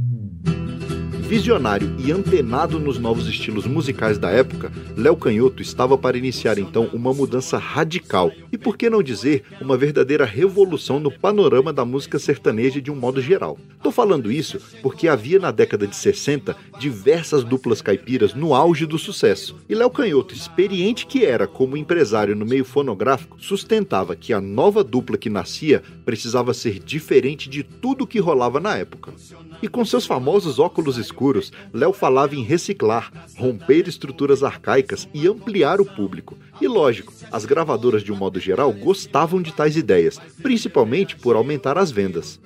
Visionário 1.32 1.96
e 1.98 2.12
antenado 2.12 2.78
nos 2.78 2.98
novos 2.98 3.26
estilos 3.26 3.66
musicais 3.66 4.18
da 4.18 4.28
época, 4.28 4.70
Léo 4.94 5.16
Canhoto 5.16 5.62
estava 5.62 5.96
para 5.96 6.18
iniciar 6.18 6.58
então 6.58 6.90
uma 6.92 7.14
mudança 7.14 7.56
radical 7.56 8.30
e, 8.52 8.58
por 8.58 8.76
que 8.76 8.90
não 8.90 9.02
dizer, 9.02 9.42
uma 9.58 9.74
verdadeira 9.74 10.26
revolução 10.26 11.00
no 11.00 11.10
panorama 11.10 11.72
da 11.72 11.86
música 11.86 12.18
sertaneja 12.18 12.82
de 12.82 12.90
um 12.90 12.94
modo 12.94 13.22
geral. 13.22 13.58
Tô 13.82 13.90
falando 13.90 14.30
isso 14.30 14.60
porque 14.82 15.08
havia 15.08 15.38
na 15.38 15.50
década 15.50 15.86
de 15.86 15.96
60 15.96 16.54
diversas 16.78 17.42
duplas 17.42 17.80
caipiras 17.80 18.34
no 18.34 18.54
auge 18.54 18.84
do 18.84 18.98
sucesso, 18.98 19.56
e 19.70 19.74
Léo 19.74 19.88
Canhoto, 19.88 20.34
experiente 20.34 21.06
que 21.06 21.24
era 21.24 21.46
como 21.46 21.78
empresário 21.78 22.36
no 22.36 22.44
meio 22.44 22.66
fonográfico, 22.66 23.38
sustentava 23.40 24.14
que 24.14 24.34
a 24.34 24.40
nova 24.40 24.84
dupla 24.84 25.16
que 25.16 25.30
nascia 25.30 25.82
precisava 26.04 26.52
ser 26.52 26.78
diferente 26.78 27.48
de 27.48 27.62
tudo 27.62 28.06
que 28.06 28.20
rolava 28.20 28.60
na 28.60 28.76
época. 28.76 29.14
E 29.62 29.69
com 29.69 29.85
seus 29.85 30.04
famosos 30.04 30.59
óculos 30.59 30.99
escuros, 30.99 31.52
Léo 31.73 31.92
falava 31.92 32.35
em 32.35 32.42
reciclar, 32.42 33.12
romper 33.37 33.87
estruturas 33.87 34.42
arcaicas 34.42 35.09
e 35.14 35.28
ampliar 35.28 35.81
o 35.81 35.85
público. 35.85 36.37
E 36.61 36.66
lógico, 36.66 37.12
as 37.31 37.45
gravadoras 37.45 38.02
de 38.02 38.12
um 38.12 38.16
modo 38.16 38.40
geral 38.40 38.73
gostavam 38.73 39.40
de 39.40 39.52
tais 39.52 39.76
ideias, 39.76 40.19
principalmente 40.42 41.14
por 41.14 41.37
aumentar 41.37 41.78
as 41.78 41.92
vendas. 41.92 42.40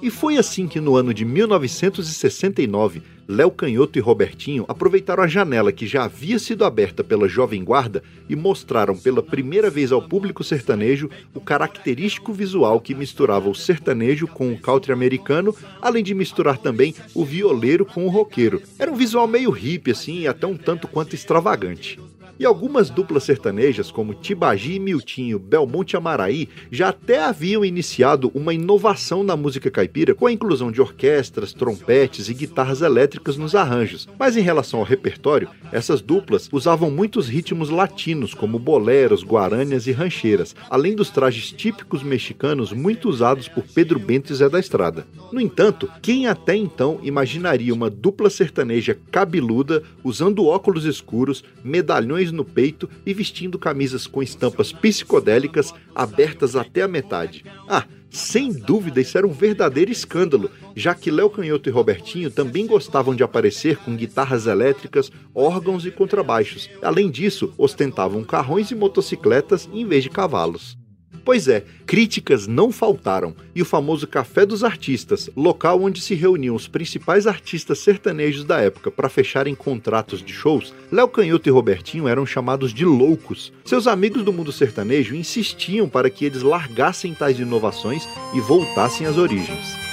E 0.00 0.10
foi 0.10 0.36
assim 0.36 0.68
que 0.68 0.78
no 0.78 0.94
ano 0.94 1.14
de 1.14 1.24
1969, 1.24 3.02
Léo 3.26 3.50
Canhoto 3.50 3.98
e 3.98 4.00
Robertinho 4.00 4.64
aproveitaram 4.68 5.22
a 5.22 5.26
janela 5.26 5.72
que 5.72 5.86
já 5.86 6.04
havia 6.04 6.38
sido 6.38 6.64
aberta 6.64 7.02
pela 7.02 7.26
Jovem 7.26 7.64
Guarda 7.64 8.02
e 8.28 8.36
mostraram 8.36 8.96
pela 8.96 9.22
primeira 9.22 9.68
vez 9.68 9.90
ao 9.90 10.00
público 10.00 10.44
sertanejo 10.44 11.10
o 11.34 11.40
característico 11.40 12.32
visual 12.32 12.78
que 12.78 12.94
misturava 12.94 13.48
o 13.48 13.54
sertanejo 13.54 14.28
com 14.28 14.52
o 14.52 14.58
country 14.58 14.92
americano, 14.92 15.54
além 15.80 16.04
de 16.04 16.14
misturar 16.14 16.58
também 16.58 16.94
o 17.14 17.24
violeiro 17.24 17.84
com 17.84 18.06
o 18.06 18.10
roqueiro. 18.10 18.62
Era 18.78 18.92
um 18.92 18.96
visual 18.96 19.26
meio 19.26 19.50
hippie 19.50 19.90
assim 19.90 20.20
e 20.20 20.28
até 20.28 20.46
um 20.46 20.56
tanto 20.56 20.86
quanto 20.86 21.14
extravagante. 21.14 21.98
E 22.38 22.44
algumas 22.44 22.90
duplas 22.90 23.24
sertanejas, 23.24 23.90
como 23.90 24.12
Tibagi 24.12 24.74
e 24.74 24.78
Miltinho, 24.78 25.38
Belmonte 25.38 25.96
Amaraí, 25.96 26.48
já 26.70 26.90
até 26.90 27.22
haviam 27.22 27.64
iniciado 27.64 28.30
uma 28.34 28.52
inovação 28.52 29.22
na 29.22 29.34
música 29.36 29.70
caipira 29.70 30.14
com 30.14 30.26
a 30.26 30.32
inclusão 30.32 30.70
de 30.70 30.82
orquestras, 30.82 31.54
trompetes 31.54 32.28
e 32.28 32.34
guitarras 32.34 32.82
elétricas 32.82 33.38
nos 33.38 33.54
arranjos. 33.54 34.06
Mas 34.18 34.36
em 34.36 34.42
relação 34.42 34.80
ao 34.80 34.86
repertório, 34.86 35.48
essas 35.72 36.02
duplas 36.02 36.48
usavam 36.52 36.90
muitos 36.90 37.26
ritmos 37.26 37.70
latinos, 37.70 38.34
como 38.34 38.58
boleros, 38.58 39.24
guaranias 39.24 39.86
e 39.86 39.92
rancheiras, 39.92 40.54
além 40.68 40.94
dos 40.94 41.08
trajes 41.08 41.50
típicos 41.50 42.02
mexicanos 42.02 42.70
muito 42.72 43.08
usados 43.08 43.48
por 43.48 43.64
Pedro 43.64 43.98
Bento 43.98 44.32
e 44.32 44.36
Zé 44.36 44.48
da 44.48 44.60
Estrada. 44.60 45.06
No 45.32 45.40
entanto, 45.40 45.90
quem 46.02 46.26
até 46.26 46.54
então 46.54 47.00
imaginaria 47.02 47.72
uma 47.72 47.88
dupla 47.88 48.28
sertaneja 48.28 48.96
cabeluda 49.10 49.82
usando 50.04 50.46
óculos 50.46 50.84
escuros, 50.84 51.42
medalhões 51.64 52.25
no 52.32 52.44
peito 52.44 52.88
e 53.04 53.12
vestindo 53.12 53.58
camisas 53.58 54.06
com 54.06 54.22
estampas 54.22 54.72
psicodélicas 54.72 55.72
abertas 55.94 56.56
até 56.56 56.82
a 56.82 56.88
metade? 56.88 57.44
Ah, 57.68 57.84
sem 58.10 58.52
dúvida, 58.52 59.00
isso 59.00 59.18
era 59.18 59.26
um 59.26 59.32
verdadeiro 59.32 59.90
escândalo, 59.90 60.50
já 60.74 60.94
que 60.94 61.10
Léo 61.10 61.28
Canhoto 61.28 61.68
e 61.68 61.72
Robertinho 61.72 62.30
também 62.30 62.66
gostavam 62.66 63.14
de 63.14 63.22
aparecer 63.22 63.76
com 63.76 63.94
guitarras 63.94 64.46
elétricas, 64.46 65.12
órgãos 65.34 65.84
e 65.84 65.90
contrabaixos. 65.90 66.70
Além 66.82 67.10
disso, 67.10 67.52
ostentavam 67.58 68.24
carrões 68.24 68.70
e 68.70 68.74
motocicletas 68.74 69.68
em 69.72 69.86
vez 69.86 70.02
de 70.02 70.10
cavalos. 70.10 70.78
Pois 71.26 71.48
é, 71.48 71.64
críticas 71.84 72.46
não 72.46 72.70
faltaram, 72.70 73.34
e 73.52 73.60
o 73.60 73.64
famoso 73.64 74.06
Café 74.06 74.46
dos 74.46 74.62
Artistas, 74.62 75.28
local 75.36 75.82
onde 75.82 76.00
se 76.00 76.14
reuniam 76.14 76.54
os 76.54 76.68
principais 76.68 77.26
artistas 77.26 77.80
sertanejos 77.80 78.44
da 78.44 78.60
época 78.60 78.92
para 78.92 79.08
fecharem 79.08 79.52
contratos 79.52 80.22
de 80.22 80.32
shows, 80.32 80.72
Léo 80.90 81.08
Canhoto 81.08 81.48
e 81.48 81.50
Robertinho 81.50 82.06
eram 82.06 82.24
chamados 82.24 82.72
de 82.72 82.84
loucos. 82.84 83.52
Seus 83.64 83.88
amigos 83.88 84.22
do 84.22 84.32
mundo 84.32 84.52
sertanejo 84.52 85.16
insistiam 85.16 85.88
para 85.88 86.08
que 86.08 86.24
eles 86.24 86.42
largassem 86.42 87.12
tais 87.12 87.40
inovações 87.40 88.08
e 88.32 88.40
voltassem 88.40 89.04
às 89.04 89.16
origens. 89.16 89.85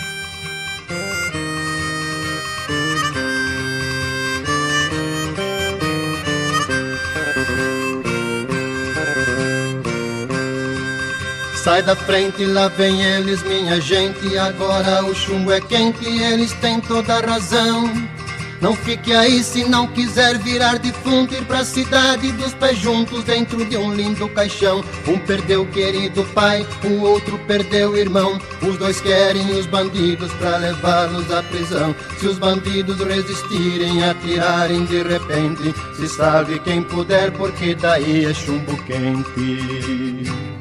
Sai 11.63 11.81
da 11.81 11.95
frente, 11.95 12.43
lá 12.43 12.67
vem 12.67 13.01
eles, 13.01 13.41
minha 13.43 13.79
gente. 13.79 14.37
Agora 14.37 15.05
o 15.05 15.15
chumbo 15.15 15.49
é 15.49 15.61
quente, 15.61 16.05
eles 16.05 16.51
têm 16.55 16.81
toda 16.81 17.15
a 17.15 17.21
razão. 17.21 17.89
Não 18.59 18.75
fique 18.75 19.13
aí 19.13 19.41
se 19.41 19.63
não 19.63 19.87
quiser 19.87 20.37
virar 20.39 20.77
defunto, 20.77 21.33
ir 21.33 21.45
pra 21.45 21.63
cidade 21.63 22.33
dos 22.33 22.53
pés 22.53 22.77
juntos 22.77 23.23
dentro 23.23 23.63
de 23.63 23.77
um 23.77 23.93
lindo 23.93 24.27
caixão. 24.29 24.83
Um 25.07 25.17
perdeu 25.19 25.61
o 25.61 25.67
querido 25.67 26.25
pai, 26.33 26.67
o 26.83 27.01
outro 27.01 27.39
perdeu 27.47 27.95
irmão. 27.95 28.37
Os 28.61 28.77
dois 28.77 28.99
querem 28.99 29.49
os 29.57 29.65
bandidos 29.65 30.33
pra 30.33 30.57
levá-los 30.57 31.31
à 31.31 31.41
prisão. 31.43 31.95
Se 32.19 32.27
os 32.27 32.37
bandidos 32.37 32.99
resistirem, 32.99 34.03
atirarem 34.03 34.83
de 34.83 35.01
repente, 35.01 35.73
se 35.95 36.09
salve 36.09 36.59
quem 36.59 36.83
puder, 36.83 37.31
porque 37.31 37.73
daí 37.73 38.25
é 38.25 38.33
chumbo 38.33 38.75
quente. 38.83 40.52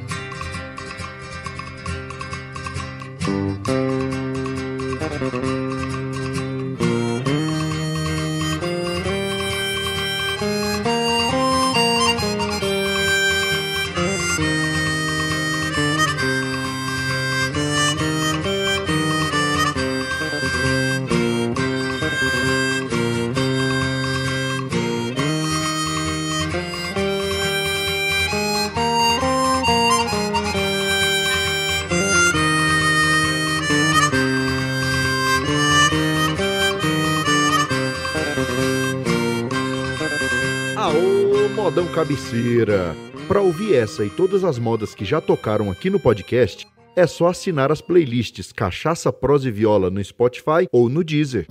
Cabeceira! 42.03 42.97
Para 43.29 43.41
ouvir 43.41 43.77
essa 43.77 44.05
e 44.05 44.11
todas 44.11 44.43
as 44.43 44.59
modas 44.59 44.93
que 44.93 45.05
já 45.05 45.21
tocaram 45.21 45.71
aqui 45.71 45.89
no 45.89 46.01
podcast, 46.01 46.67
é 46.97 47.07
só 47.07 47.29
assinar 47.29 47.71
as 47.71 47.81
playlists 47.81 48.51
Cachaça, 48.51 49.13
Prosa 49.13 49.47
e 49.47 49.53
Viola 49.53 49.89
no 49.89 50.03
Spotify 50.03 50.67
ou 50.73 50.89
no 50.89 51.05
Deezer. 51.05 51.47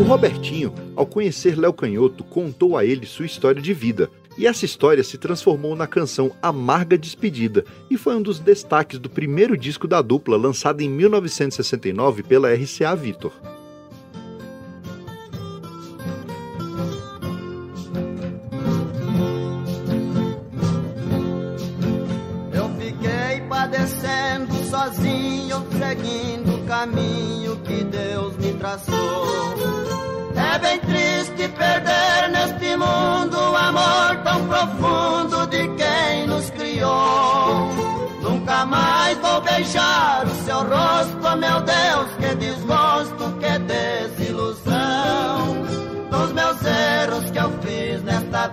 O 0.00 0.02
Robertinho, 0.04 0.72
ao 0.96 1.04
conhecer 1.04 1.58
Léo 1.58 1.74
Canhoto, 1.74 2.24
contou 2.24 2.78
a 2.78 2.84
ele 2.84 3.04
sua 3.04 3.26
história 3.26 3.60
de 3.60 3.74
vida. 3.74 4.08
E 4.38 4.46
essa 4.46 4.64
história 4.64 5.02
se 5.02 5.18
transformou 5.18 5.74
na 5.74 5.88
canção 5.88 6.30
Amarga 6.40 6.96
Despedida 6.96 7.64
e 7.90 7.98
foi 7.98 8.14
um 8.14 8.22
dos 8.22 8.38
destaques 8.38 8.96
do 8.96 9.10
primeiro 9.10 9.56
disco 9.56 9.88
da 9.88 10.00
dupla, 10.00 10.36
lançado 10.36 10.80
em 10.80 10.88
1969 10.88 12.22
pela 12.22 12.54
RCA 12.54 12.94
Victor. 12.94 13.32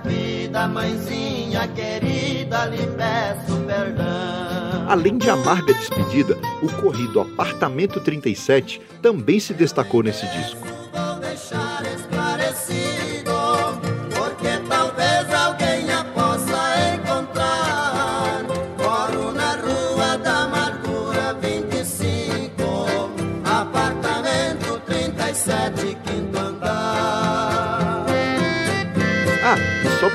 Vida, 0.04 0.68
mãezinha 0.68 1.68
querida, 1.70 2.66
lhe 2.66 2.86
peço 2.88 3.56
perdão. 3.66 4.86
Além 4.88 5.18
de 5.18 5.30
Amarga 5.30 5.74
Despedida, 5.74 6.38
o 6.62 6.70
corrido 6.82 7.20
Apartamento 7.20 8.00
37 8.00 8.82
também 9.02 9.40
se 9.40 9.54
destacou 9.54 10.04
nesse 10.04 10.28
disco. 10.28 10.75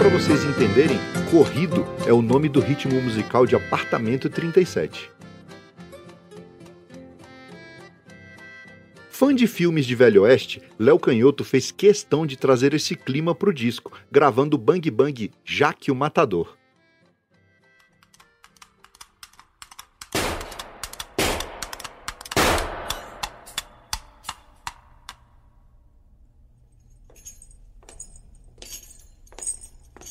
Para 0.01 0.09
vocês 0.09 0.43
entenderem, 0.45 0.99
Corrido 1.31 1.87
é 2.07 2.13
o 2.13 2.23
nome 2.23 2.49
do 2.49 2.59
ritmo 2.59 2.99
musical 3.03 3.45
de 3.45 3.55
Apartamento 3.55 4.31
37. 4.31 5.11
Fã 9.11 9.35
de 9.35 9.47
filmes 9.47 9.85
de 9.85 9.95
Velho 9.95 10.23
Oeste, 10.23 10.63
Léo 10.79 10.99
Canhoto 10.99 11.45
fez 11.45 11.71
questão 11.71 12.25
de 12.25 12.39
trazer 12.39 12.73
esse 12.73 12.97
clima 12.97 13.35
pro 13.35 13.53
disco, 13.53 13.93
gravando 14.11 14.57
Bang 14.57 14.91
Bang 14.91 15.31
Jaque 15.45 15.91
o 15.91 15.95
Matador. 15.95 16.57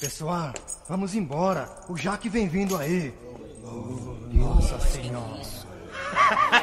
Pessoal, 0.09 0.51
vamos 0.87 1.13
embora. 1.13 1.69
O 1.87 1.95
Jaque 1.95 2.29
vem 2.29 2.47
vindo 2.47 2.75
aí. 2.75 3.13
Nossa 4.33 4.79
Senhora. 4.79 5.43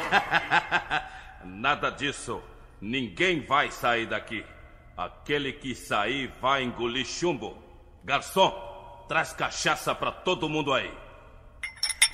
Nada 1.46 1.90
disso. 1.90 2.42
Ninguém 2.80 3.46
vai 3.46 3.70
sair 3.70 4.04
daqui. 4.08 4.44
Aquele 4.96 5.52
que 5.52 5.76
sair 5.76 6.26
vai 6.42 6.64
engolir 6.64 7.06
chumbo. 7.06 7.56
Garçom, 8.02 8.50
traz 9.06 9.32
cachaça 9.32 9.94
pra 9.94 10.10
todo 10.10 10.48
mundo 10.48 10.74
aí. 10.74 10.92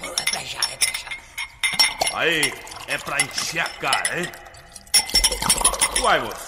É 0.02 0.30
pra 0.30 0.44
já, 0.44 0.60
é 0.70 0.76
pra 0.76 0.92
já. 0.92 2.18
Aí, 2.18 2.52
é 2.86 2.98
pra 2.98 3.16
encher 3.22 3.60
a 3.60 3.68
cara, 3.70 4.20
hein? 4.20 4.30
Uai, 5.98 6.20
moço, 6.20 6.46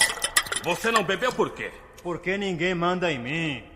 você 0.62 0.90
não 0.90 1.02
bebeu 1.02 1.32
por 1.32 1.52
quê? 1.52 1.72
Porque 2.02 2.36
ninguém 2.36 2.74
manda 2.74 3.10
em 3.10 3.18
mim. 3.18 3.73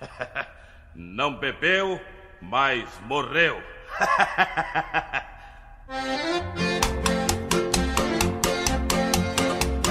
Não 0.94 1.34
bebeu, 1.36 2.00
mas 2.40 2.88
morreu. 3.06 3.60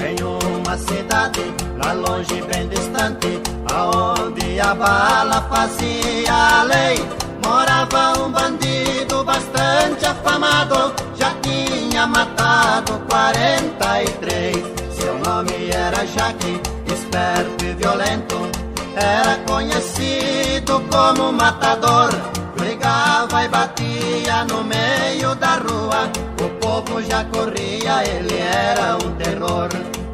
Em 0.02 0.22
uma 0.22 0.76
cidade, 0.76 1.40
lá 1.82 1.92
longe, 1.92 2.42
bem 2.42 2.68
distante, 2.68 3.40
aonde 3.72 4.60
a 4.60 4.74
bala 4.74 5.42
fazia 5.48 6.62
lei, 6.64 6.98
morava 7.44 8.18
um 8.22 8.30
bandido 8.30 9.24
bastante 9.24 10.04
afamado, 10.04 10.94
já 11.16 11.32
tinha 11.40 12.06
matado 12.06 12.98
43. 13.08 14.56
Seu 14.90 15.18
nome 15.18 15.70
era 15.70 16.04
Jaque, 16.06 16.60
esperto 16.86 17.64
e 17.64 17.74
violento, 17.74 18.53
era 18.96 19.36
conhecido 19.46 20.82
como 20.90 21.32
matador. 21.32 22.10
Brigava 22.56 23.44
e 23.44 23.48
batia 23.48 24.44
no 24.44 24.64
meio 24.64 25.34
da 25.34 25.56
rua, 25.56 26.10
o 26.40 26.48
povo 26.60 27.02
já 27.02 27.24
corria, 27.24 28.02
ele 28.04 28.38
era 28.38 28.96
um 28.96 29.12
terror. 29.16 29.68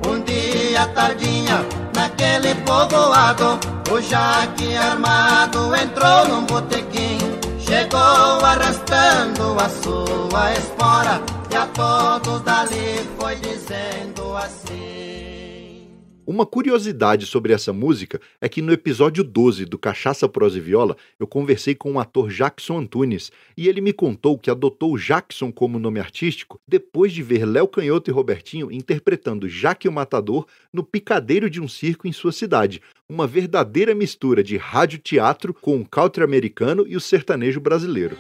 Um 0.07 0.21
dia 0.23 0.87
tardinha, 0.89 1.65
naquele 1.95 2.55
povoado, 2.67 3.59
o 3.91 4.01
Jaque 4.01 4.77
armado 4.77 5.75
entrou 5.77 6.29
num 6.29 6.47
botequim. 6.47 7.19
Chegou 7.59 8.45
arrastando 8.45 9.57
a 9.61 9.69
sua 9.69 10.53
espora, 10.55 11.21
e 11.51 11.57
a 11.57 11.67
todos 11.67 12.41
dali 12.43 13.09
foi 13.19 13.37
dizendo 13.37 14.37
assim. 14.37 15.10
Uma 16.31 16.47
curiosidade 16.47 17.27
sobre 17.27 17.53
essa 17.53 17.73
música 17.73 18.21
é 18.41 18.49
que 18.49 18.63
no 18.63 18.73
episódio 18.73 19.25
12 19.25 19.65
do 19.65 19.77
Cachaça, 19.77 20.29
Prosa 20.29 20.59
e 20.59 20.61
Viola, 20.61 20.97
eu 21.19 21.27
conversei 21.27 21.75
com 21.75 21.95
o 21.95 21.99
ator 21.99 22.31
Jackson 22.31 22.79
Antunes 22.79 23.33
e 23.57 23.67
ele 23.67 23.81
me 23.81 23.93
contou 23.93 24.39
que 24.39 24.49
adotou 24.49 24.97
Jackson 24.97 25.51
como 25.51 25.77
nome 25.77 25.99
artístico 25.99 26.61
depois 26.69 27.13
de 27.13 27.21
ver 27.21 27.45
Léo 27.45 27.67
Canhoto 27.67 28.13
e 28.13 28.15
Robertinho 28.15 28.71
interpretando 28.71 29.49
Jaque 29.49 29.89
o 29.89 29.93
Matador 29.93 30.47
no 30.73 30.85
picadeiro 30.85 31.51
de 31.51 31.61
um 31.61 31.67
circo 31.67 32.07
em 32.07 32.13
sua 32.13 32.31
cidade, 32.31 32.81
uma 33.09 33.27
verdadeira 33.27 33.93
mistura 33.93 34.41
de 34.41 34.57
rádio-teatro 34.57 35.53
com 35.53 35.81
o 35.81 35.85
country 35.85 36.23
americano 36.23 36.87
e 36.87 36.95
o 36.95 37.01
sertanejo 37.01 37.59
brasileiro. 37.59 38.17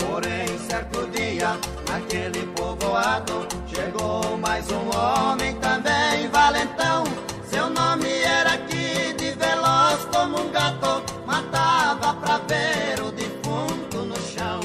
Porém, 0.00 0.48
certo 0.66 1.06
dia, 1.12 1.56
naquele 1.88 2.44
povoado, 2.56 3.55
homem 4.96 5.54
também 5.56 6.28
valentão. 6.28 7.04
Seu 7.50 7.68
nome 7.70 8.08
era 8.22 8.56
Kid, 8.58 9.32
veloz 9.32 10.04
como 10.12 10.40
um 10.40 10.50
gato, 10.50 11.02
matava 11.26 12.14
pra 12.14 12.38
ver 12.38 13.02
o 13.02 13.12
defunto 13.12 13.98
no 13.98 14.16
chão. 14.16 14.60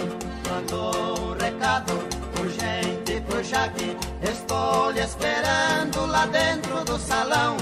Mandou 0.50 1.30
um 1.30 1.34
recado 1.38 1.94
urgente 2.40 3.22
pro 3.28 3.44
Jaque, 3.44 3.98
estou 4.22 4.92
lhe 4.92 5.02
esperando 5.02 6.06
lá 6.06 6.26
dentro 6.26 6.84
do 6.86 6.98
salão. 6.98 7.61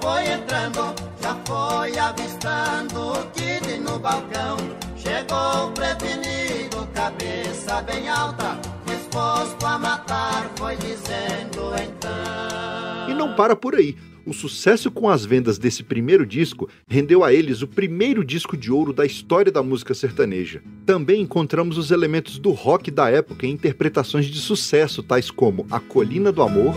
Foi 0.00 0.28
entrando, 0.32 0.94
já 1.20 1.34
foi 1.44 1.98
avistando 1.98 3.12
o 3.12 3.26
Kid 3.32 3.78
no 3.80 3.98
balcão. 3.98 4.56
Chegou 4.96 5.70
prevenido, 5.72 6.86
cabeça 6.94 7.82
bem 7.82 8.08
alta, 8.08 8.58
disposto 8.86 9.64
a 9.64 9.78
matar, 9.78 10.50
foi 10.56 10.76
dizendo 10.76 11.72
então. 11.82 13.08
E 13.08 13.14
não 13.14 13.34
para 13.34 13.54
por 13.54 13.74
aí. 13.74 13.96
O 14.26 14.34
sucesso 14.34 14.90
com 14.90 15.08
as 15.08 15.24
vendas 15.24 15.58
desse 15.58 15.82
primeiro 15.82 16.26
disco 16.26 16.68
rendeu 16.86 17.24
a 17.24 17.32
eles 17.32 17.62
o 17.62 17.66
primeiro 17.66 18.22
disco 18.22 18.56
de 18.56 18.70
ouro 18.70 18.92
da 18.92 19.06
história 19.06 19.50
da 19.50 19.62
música 19.62 19.94
sertaneja. 19.94 20.62
Também 20.84 21.22
encontramos 21.22 21.78
os 21.78 21.90
elementos 21.90 22.38
do 22.38 22.50
rock 22.50 22.90
da 22.90 23.10
época 23.10 23.46
em 23.46 23.50
interpretações 23.50 24.26
de 24.26 24.38
sucesso, 24.38 25.02
tais 25.02 25.30
como 25.30 25.66
A 25.70 25.80
Colina 25.80 26.30
do 26.30 26.42
Amor, 26.42 26.74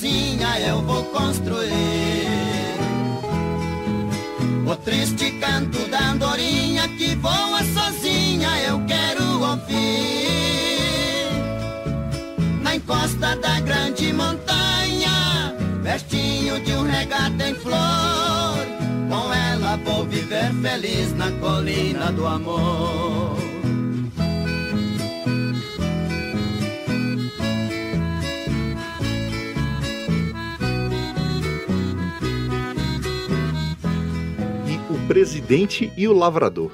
casinha 0.00 0.58
eu 0.60 0.80
vou 0.82 1.04
construir. 1.04 1.68
O 4.66 4.76
triste 4.76 5.30
canto 5.32 5.78
da 5.88 6.12
andorinha 6.12 6.88
que 6.88 7.14
voa 7.16 7.60
sozinha 7.74 8.48
eu 8.66 8.80
quero 8.86 9.22
ouvir. 9.42 10.28
Na 12.62 12.76
encosta 12.76 13.36
da 13.36 13.60
grande 13.60 14.12
montanha, 14.12 15.54
pertinho 15.82 16.58
de 16.60 16.72
um 16.72 16.82
regato 16.82 17.42
em 17.42 17.54
flor. 17.54 18.66
Com 19.10 19.34
ela 19.34 19.76
vou 19.84 20.06
viver 20.06 20.50
feliz 20.62 21.12
na 21.14 21.30
colina 21.32 22.10
do 22.12 22.26
amor. 22.26 23.39
Presidente 35.10 35.92
e 35.96 36.06
o 36.06 36.12
Lavrador. 36.12 36.70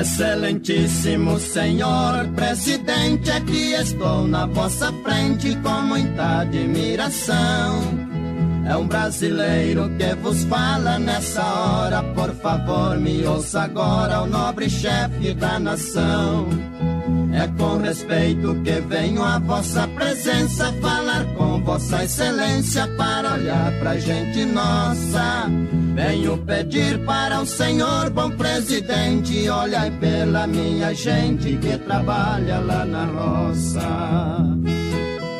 Excelentíssimo 0.00 1.40
senhor 1.40 2.28
presidente, 2.28 3.32
aqui 3.32 3.72
estou 3.72 4.28
na 4.28 4.46
vossa 4.46 4.92
frente 5.02 5.56
com 5.56 5.82
muita 5.82 6.42
admiração. 6.42 7.82
É 8.64 8.76
um 8.76 8.86
brasileiro 8.86 9.90
que 9.98 10.14
vos 10.14 10.44
fala 10.44 11.00
nessa 11.00 11.42
hora, 11.42 12.04
por 12.14 12.30
favor 12.36 12.96
me 13.00 13.26
ouça 13.26 13.62
agora, 13.62 14.22
o 14.22 14.26
nobre 14.28 14.70
chefe 14.70 15.34
da 15.34 15.58
nação. 15.58 16.46
É 17.32 17.48
com 17.56 17.78
respeito 17.78 18.54
que 18.62 18.80
venho 18.82 19.22
à 19.22 19.38
vossa 19.38 19.88
presença 19.88 20.70
falar 20.74 21.24
com 21.34 21.62
vossa 21.62 22.04
excelência 22.04 22.86
para 22.88 23.32
olhar 23.32 23.72
pra 23.80 23.98
gente 23.98 24.44
nossa. 24.44 25.48
Venho 25.94 26.36
pedir 26.38 27.02
para 27.06 27.40
o 27.40 27.46
senhor, 27.46 28.10
bom 28.10 28.30
presidente, 28.30 29.48
olhai 29.48 29.90
pela 29.92 30.46
minha 30.46 30.92
gente 30.94 31.56
que 31.56 31.78
trabalha 31.78 32.60
lá 32.60 32.84
na 32.84 33.06
roça. 33.06 33.80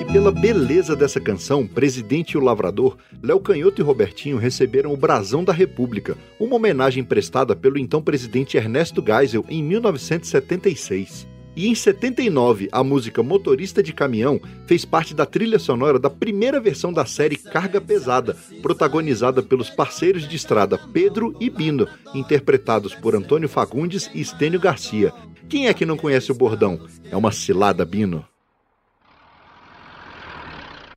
E 0.01 0.13
pela 0.13 0.33
beleza 0.33 0.97
dessa 0.97 1.21
canção, 1.21 1.67
Presidente 1.67 2.33
e 2.33 2.39
o 2.39 2.43
Lavrador, 2.43 2.97
Léo 3.23 3.39
Canhoto 3.39 3.83
e 3.83 3.85
Robertinho 3.85 4.39
receberam 4.39 4.95
o 4.95 4.97
Brasão 4.97 5.45
da 5.45 5.53
República, 5.53 6.17
uma 6.41 6.57
homenagem 6.57 7.05
prestada 7.05 7.55
pelo 7.55 7.79
então 7.79 8.03
presidente 8.03 8.57
Ernesto 8.57 9.05
Geisel 9.07 9.45
em 9.49 9.63
1976. 9.63 11.32
E 11.55 11.69
em 11.69 11.75
79, 11.75 12.69
a 12.73 12.83
música 12.83 13.23
Motorista 13.23 13.83
de 13.83 13.93
Caminhão 13.93 14.41
fez 14.67 14.85
parte 14.87 15.15
da 15.15 15.27
trilha 15.27 15.59
sonora 15.59 15.99
da 15.99 16.09
primeira 16.09 16.59
versão 16.59 16.93
da 16.93 17.05
série 17.05 17.37
Carga 17.37 17.81
Pesada, 17.81 18.37
protagonizada 18.63 19.43
pelos 19.43 19.69
parceiros 19.69 20.27
de 20.27 20.35
estrada 20.35 20.79
Pedro 20.79 21.37
e 21.39 21.51
Bino, 21.51 21.87
interpretados 22.15 22.95
por 22.95 23.15
Antônio 23.15 23.51
Fagundes 23.51 24.11
e 24.15 24.23
Estênio 24.23 24.59
Garcia. 24.59 25.13
Quem 25.49 25.69
é 25.69 25.75
que 25.75 25.85
não 25.85 25.99
conhece 25.99 26.33
o 26.33 26.35
bordão? 26.35 26.89
É 27.11 27.17
uma 27.17 27.31
cilada, 27.31 27.85
Bino. 27.85 28.27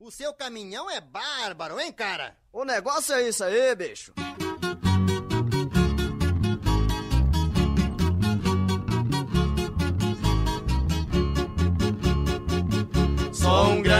O 0.00 0.10
seu 0.10 0.32
caminhão 0.32 0.88
é 0.88 1.00
bárbaro, 1.00 1.78
hein, 1.78 1.92
cara? 1.92 2.34
O 2.50 2.64
negócio 2.64 3.14
é 3.14 3.28
isso 3.28 3.44
aí, 3.44 3.74
bicho. 3.74 4.14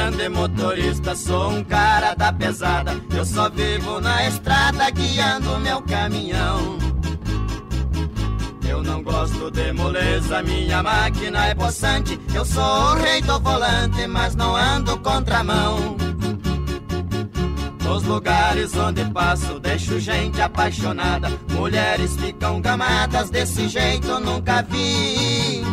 Grande 0.06 0.28
motorista, 0.28 1.16
sou 1.16 1.50
um 1.50 1.64
cara 1.64 2.14
da 2.14 2.32
pesada. 2.32 2.94
Eu 3.14 3.24
só 3.24 3.50
vivo 3.50 4.00
na 4.00 4.28
estrada 4.28 4.88
guiando 4.90 5.58
meu 5.58 5.82
caminhão. 5.82 6.78
Eu 8.68 8.82
não 8.84 9.02
gosto 9.02 9.50
de 9.50 9.72
moleza, 9.72 10.42
minha 10.42 10.82
máquina 10.82 11.46
é 11.46 11.54
possante. 11.54 12.20
Eu 12.32 12.44
sou 12.44 12.62
o 12.62 12.94
rei 12.94 13.20
do 13.22 13.40
volante, 13.40 14.06
mas 14.06 14.36
não 14.36 14.54
ando 14.54 14.96
contramão. 14.98 15.96
Nos 17.82 18.04
lugares 18.04 18.76
onde 18.76 19.04
passo, 19.06 19.58
deixo 19.58 19.98
gente 19.98 20.40
apaixonada. 20.40 21.28
Mulheres 21.50 22.16
ficam 22.16 22.60
gamadas, 22.60 23.30
desse 23.30 23.68
jeito 23.68 24.20
nunca 24.20 24.62
vi. 24.62 25.64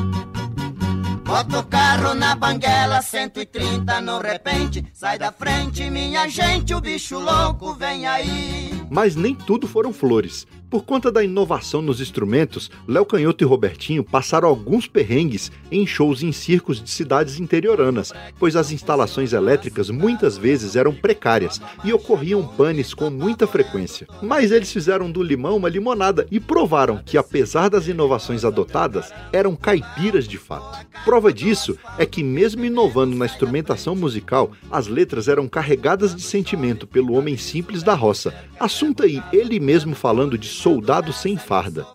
Bota 1.23 1.59
o 1.59 1.63
carro 1.63 2.13
na 2.13 2.35
banguela, 2.35 3.01
130 3.01 4.01
no 4.01 4.19
repente. 4.19 4.85
Sai 4.93 5.17
da 5.17 5.31
frente, 5.31 5.89
minha 5.89 6.27
gente, 6.27 6.73
o 6.73 6.81
bicho 6.81 7.17
louco 7.17 7.73
vem 7.75 8.05
aí. 8.05 8.83
Mas 8.89 9.15
nem 9.15 9.33
tudo 9.33 9.67
foram 9.67 9.93
flores. 9.93 10.45
Por 10.73 10.85
conta 10.85 11.11
da 11.11 11.23
inovação 11.23 11.83
nos 11.83 12.01
instrumentos, 12.01 12.71
Léo 12.87 13.05
Canhoto 13.05 13.43
e 13.43 13.45
Robertinho 13.45 14.03
passaram 14.03 14.49
alguns 14.49 14.87
perrengues 14.87 15.51
em 15.71 15.85
shows 15.85 16.23
em 16.23 16.31
circos 16.31 16.81
de 16.81 16.89
cidades 16.89 17.39
interioranas, 17.39 18.11
pois 18.39 18.55
as 18.55 18.71
instalações 18.71 19.33
elétricas 19.33 19.91
muitas 19.91 20.35
vezes 20.35 20.75
eram 20.75 20.91
precárias 20.91 21.61
e 21.83 21.93
ocorriam 21.93 22.47
panes 22.47 22.91
com 22.91 23.11
muita 23.11 23.45
frequência. 23.45 24.07
Mas 24.19 24.51
eles 24.51 24.71
fizeram 24.71 25.11
do 25.11 25.21
limão 25.21 25.57
uma 25.57 25.69
limonada 25.69 26.25
e 26.31 26.39
provaram 26.39 26.99
que, 27.05 27.19
apesar 27.19 27.69
das 27.69 27.87
inovações 27.87 28.43
adotadas, 28.43 29.13
eram 29.31 29.55
caipiras 29.55 30.27
de 30.27 30.39
fato. 30.39 30.87
Prova 31.13 31.31
disso 31.31 31.77
é 31.95 32.07
que, 32.07 32.23
mesmo 32.23 32.65
inovando 32.65 33.15
na 33.15 33.27
instrumentação 33.27 33.95
musical, 33.95 34.51
as 34.71 34.87
letras 34.87 35.27
eram 35.27 35.47
carregadas 35.47 36.15
de 36.15 36.23
sentimento 36.23 36.87
pelo 36.87 37.13
homem 37.13 37.37
simples 37.37 37.83
da 37.83 37.93
roça. 37.93 38.33
Assunto 38.59 39.03
aí, 39.03 39.21
ele 39.31 39.59
mesmo 39.59 39.93
falando 39.93 40.39
de 40.39 40.47
Soldado 40.47 41.13
Sem 41.13 41.37
Farda. 41.37 41.85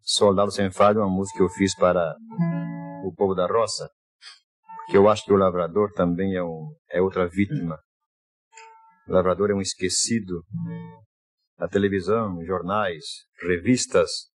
Soldado 0.00 0.50
Sem 0.50 0.70
Farda 0.70 1.00
é 1.00 1.02
uma 1.02 1.14
música 1.14 1.36
que 1.36 1.44
eu 1.44 1.50
fiz 1.50 1.76
para 1.76 2.16
o 3.04 3.12
povo 3.14 3.34
da 3.34 3.46
roça, 3.46 3.90
porque 4.78 4.96
eu 4.96 5.10
acho 5.10 5.26
que 5.26 5.32
o 5.34 5.36
lavrador 5.36 5.92
também 5.92 6.36
é, 6.36 6.42
um, 6.42 6.72
é 6.90 7.02
outra 7.02 7.28
vítima. 7.28 7.78
O 9.06 9.12
lavrador 9.12 9.50
é 9.50 9.54
um 9.54 9.60
esquecido. 9.60 10.42
Na 11.58 11.68
televisão, 11.68 12.42
jornais, 12.46 13.04
revistas, 13.46 14.30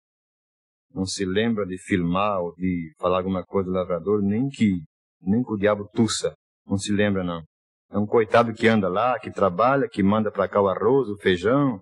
não 0.93 1.05
se 1.05 1.25
lembra 1.25 1.65
de 1.65 1.77
filmar 1.77 2.41
ou 2.41 2.53
de 2.55 2.91
falar 2.99 3.17
alguma 3.17 3.43
coisa 3.43 3.69
do 3.69 3.75
lavrador, 3.75 4.21
nem 4.21 4.49
que, 4.49 4.81
nem 5.21 5.43
que 5.43 5.53
o 5.53 5.57
diabo 5.57 5.87
tussa. 5.93 6.33
Não 6.65 6.77
se 6.77 6.91
lembra, 6.91 7.23
não. 7.23 7.43
É 7.91 7.97
um 7.97 8.05
coitado 8.05 8.53
que 8.53 8.67
anda 8.67 8.87
lá, 8.87 9.19
que 9.19 9.31
trabalha, 9.31 9.87
que 9.89 10.03
manda 10.03 10.31
para 10.31 10.47
cá 10.47 10.61
o 10.61 10.67
arroz, 10.67 11.09
o 11.09 11.17
feijão, 11.17 11.79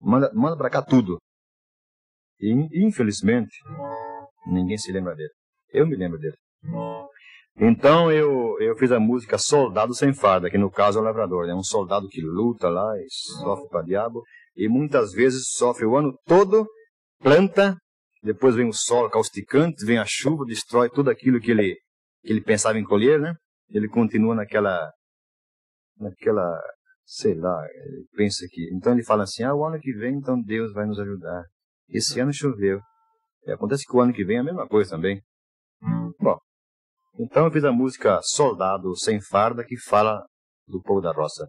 manda, 0.00 0.30
manda 0.34 0.56
para 0.56 0.70
cá 0.70 0.82
tudo. 0.82 1.18
E, 2.40 2.86
infelizmente, 2.86 3.56
ninguém 4.46 4.78
se 4.78 4.90
lembra 4.90 5.14
dele. 5.14 5.30
Eu 5.72 5.86
me 5.86 5.96
lembro 5.96 6.18
dele. 6.18 6.36
Então 7.56 8.10
eu, 8.10 8.58
eu 8.60 8.74
fiz 8.76 8.90
a 8.92 8.98
música 8.98 9.36
Soldado 9.36 9.94
Sem 9.94 10.14
Farda, 10.14 10.50
que 10.50 10.56
no 10.56 10.70
caso 10.70 10.98
é 10.98 11.02
o 11.02 11.04
lavrador. 11.04 11.44
É 11.44 11.48
né? 11.48 11.54
um 11.54 11.62
soldado 11.62 12.08
que 12.08 12.20
luta 12.22 12.68
lá 12.68 12.96
e 12.98 13.06
sofre 13.08 13.68
para 13.68 13.82
diabo. 13.82 14.22
E 14.56 14.68
muitas 14.68 15.12
vezes 15.12 15.50
sofre 15.52 15.84
o 15.84 15.96
ano 15.96 16.14
todo, 16.26 16.66
planta, 17.20 17.76
depois 18.22 18.54
vem 18.54 18.68
o 18.68 18.72
sol 18.72 19.10
causticante, 19.10 19.84
vem 19.84 19.98
a 19.98 20.04
chuva, 20.06 20.44
destrói 20.44 20.88
tudo 20.88 21.10
aquilo 21.10 21.40
que 21.40 21.50
ele, 21.50 21.74
que 22.22 22.32
ele 22.32 22.40
pensava 22.40 22.78
em 22.78 22.84
colher, 22.84 23.18
né? 23.18 23.34
Ele 23.68 23.88
continua 23.88 24.34
naquela 24.34 24.92
naquela, 25.98 26.60
sei 27.04 27.34
lá, 27.34 27.64
ele 27.74 28.06
pensa 28.14 28.46
que. 28.50 28.70
Então 28.74 28.92
ele 28.92 29.04
fala 29.04 29.24
assim: 29.24 29.42
ah, 29.42 29.54
o 29.54 29.64
ano 29.64 29.78
que 29.80 29.92
vem, 29.92 30.16
então 30.16 30.40
Deus 30.40 30.72
vai 30.72 30.86
nos 30.86 30.98
ajudar. 30.98 31.44
Esse 31.88 32.20
ano 32.20 32.32
choveu. 32.32 32.80
E 33.46 33.52
acontece 33.52 33.84
que 33.84 33.96
o 33.96 34.00
ano 34.00 34.12
que 34.12 34.24
vem 34.24 34.36
é 34.36 34.40
a 34.40 34.44
mesma 34.44 34.68
coisa 34.68 34.90
também. 34.90 35.20
Bom, 36.20 36.38
então 37.18 37.46
eu 37.46 37.52
fiz 37.52 37.64
a 37.64 37.72
música 37.72 38.20
Soldado 38.22 38.96
Sem 38.96 39.20
Farda, 39.20 39.64
que 39.64 39.76
fala 39.76 40.24
do 40.66 40.80
povo 40.80 41.00
da 41.00 41.12
roça. 41.12 41.48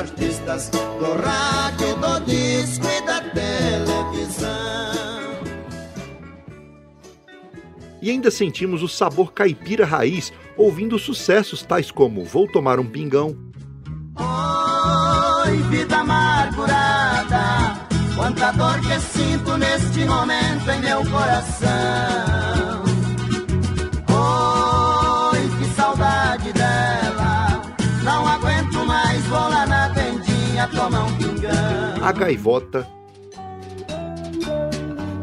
Artistas 0.00 0.70
do 0.70 0.78
rádio, 1.22 1.94
do 1.96 2.20
disco 2.24 2.86
e 2.86 3.04
da 3.04 3.20
televisão. 3.20 4.40
E 8.00 8.10
ainda 8.10 8.30
sentimos 8.30 8.82
o 8.82 8.88
sabor 8.88 9.32
caipira 9.32 9.84
raiz 9.84 10.32
ouvindo 10.56 10.98
sucessos 10.98 11.62
tais 11.62 11.90
como 11.90 12.24
Vou 12.24 12.50
Tomar 12.50 12.80
um 12.80 12.86
Pingão. 12.86 13.36
Oi, 15.44 15.56
vida 15.68 15.98
amargurada, 15.98 17.78
quanta 18.16 18.52
dor 18.52 18.80
que 18.80 18.98
sinto 19.00 19.58
neste 19.58 20.04
momento 20.06 20.70
em 20.70 20.80
meu 20.80 21.04
coração. 21.10 22.39
A 32.02 32.12
gaivota. 32.12 32.86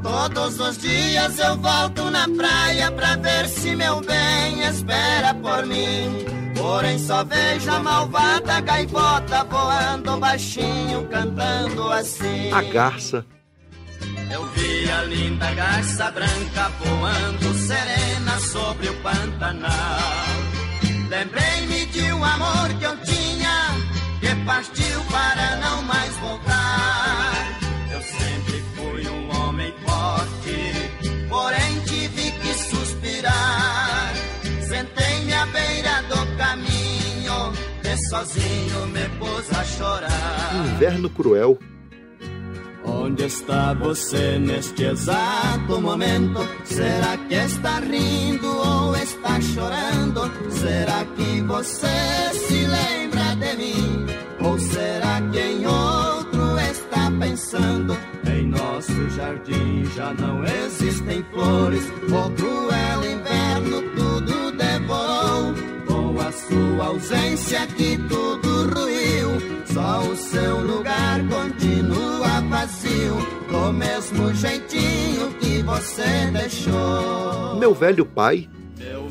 Todos 0.03 0.59
os 0.59 0.77
dias 0.77 1.39
eu 1.39 1.57
volto 1.57 2.11
na 2.11 2.27
praia 2.29 2.91
pra 2.91 3.15
ver 3.15 3.47
se 3.47 3.75
meu 3.75 3.99
bem 4.01 4.63
espera 4.63 5.33
por 5.33 5.65
mim. 5.65 6.25
Porém 6.55 6.99
só 6.99 7.23
vejo 7.23 7.71
a 7.71 7.79
malvada 7.79 8.59
gaivota 8.61 9.43
voando 9.45 10.17
baixinho, 10.17 11.07
cantando 11.07 11.91
assim. 11.91 12.51
A 12.51 12.61
garça. 12.61 13.25
Eu 14.31 14.45
vi 14.47 14.89
a 14.91 15.03
linda 15.03 15.53
garça 15.53 16.11
branca 16.11 16.71
voando 16.79 17.53
serena 17.53 18.39
sobre 18.39 18.89
o 18.89 18.93
Pantanal. 19.01 20.27
Lembrei-me 21.09 21.85
de 21.87 22.11
um 22.11 22.23
amor 22.23 22.69
que 22.77 22.85
eu 22.85 22.97
tinha 22.97 23.16
que 24.19 24.35
partiu 24.45 25.01
para 25.11 25.55
não 25.57 25.81
mais 25.83 26.15
voltar. 26.17 27.59
Eu 27.91 28.01
sempre 28.01 28.63
fui 28.75 29.07
um 29.07 29.39
homem 29.39 29.73
forte, 29.85 31.27
porém 31.29 31.79
tive 31.85 32.31
que 32.31 32.53
suspirar. 32.53 34.13
Sentei-me 34.67 35.33
à 35.33 35.45
beira 35.47 36.01
do 36.03 36.37
caminho, 36.37 37.53
e 37.83 38.09
sozinho 38.09 38.87
me 38.87 39.09
pus 39.19 39.51
a 39.57 39.63
chorar. 39.63 40.55
Inverno 40.73 41.09
cruel 41.09 41.57
Onde 42.87 43.25
está 43.25 43.73
você 43.73 44.39
neste 44.39 44.83
exato 44.83 45.81
momento? 45.81 46.39
Será 46.63 47.17
que 47.17 47.35
está 47.35 47.79
rindo 47.79 48.47
ou 48.47 48.95
está 48.95 49.41
chorando? 49.41 50.21
Será 50.49 51.05
que 51.15 51.41
você 51.41 51.87
se 52.33 52.65
lembra 52.65 53.06
de 53.39 53.55
mim? 53.57 54.05
Ou 54.41 54.59
será 54.59 55.21
que 55.31 55.39
em 55.39 55.65
outro 55.65 56.59
está 56.59 57.11
pensando? 57.19 57.97
Em 58.25 58.47
nosso 58.47 59.09
jardim 59.11 59.85
já 59.95 60.13
não 60.13 60.43
existem 60.43 61.23
flores. 61.31 61.83
O 62.03 62.29
cruel 62.31 63.05
inverno 63.05 63.81
tudo 63.95 64.51
devorou. 64.51 65.53
Com 65.87 66.19
a 66.19 66.31
sua 66.31 66.85
ausência 66.85 67.65
que 67.67 67.97
tudo 68.09 68.69
ruiu. 68.73 69.65
Só 69.65 70.01
o 70.01 70.15
seu 70.15 70.59
lugar 70.61 71.19
continua 71.27 72.41
vazio, 72.49 73.15
do 73.49 73.73
mesmo 73.73 74.33
jeitinho 74.33 75.31
que 75.39 75.61
você 75.61 76.31
deixou. 76.31 77.55
Meu 77.57 77.73
velho 77.73 78.05
pai. 78.05 78.49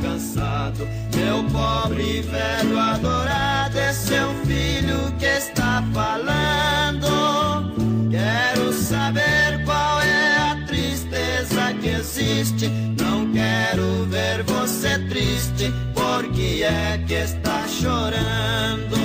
cansado. 0.00 0.86
Meu 1.14 1.44
pobre 1.44 2.22
velho 2.22 2.78
adorado 2.78 3.78
É 3.78 3.92
seu 3.92 4.28
filho 4.44 5.12
que 5.18 5.26
está 5.26 5.82
falando. 5.92 7.06
Quero 8.10 8.72
saber 8.72 9.64
qual 9.64 10.00
é 10.00 10.36
a 10.50 10.66
tristeza 10.66 11.74
que 11.80 11.88
existe. 11.88 12.68
Não 13.00 13.30
quero 13.32 14.04
ver 14.06 14.42
você 14.44 14.98
triste 15.08 15.72
Por 15.94 16.30
que 16.32 16.62
é 16.62 16.98
que 17.06 17.14
está 17.14 17.66
chorando. 17.68 18.96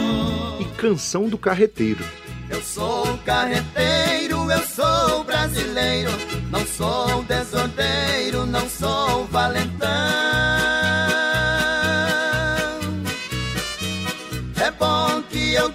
E 0.59 0.65
Canção 0.77 1.27
do 1.27 1.37
Carreteiro. 1.37 2.03
eu 2.49 2.61
sou 2.61 3.17
carreteiro, 3.25 4.51
eu 4.51 4.63
sou 4.67 5.23
brasileiro, 5.23 6.11
não 6.49 6.65
sou 6.65 7.23
desordeiro, 7.23 8.45
não 8.45 8.67
sou 8.69 9.25
valentão. 9.25 10.20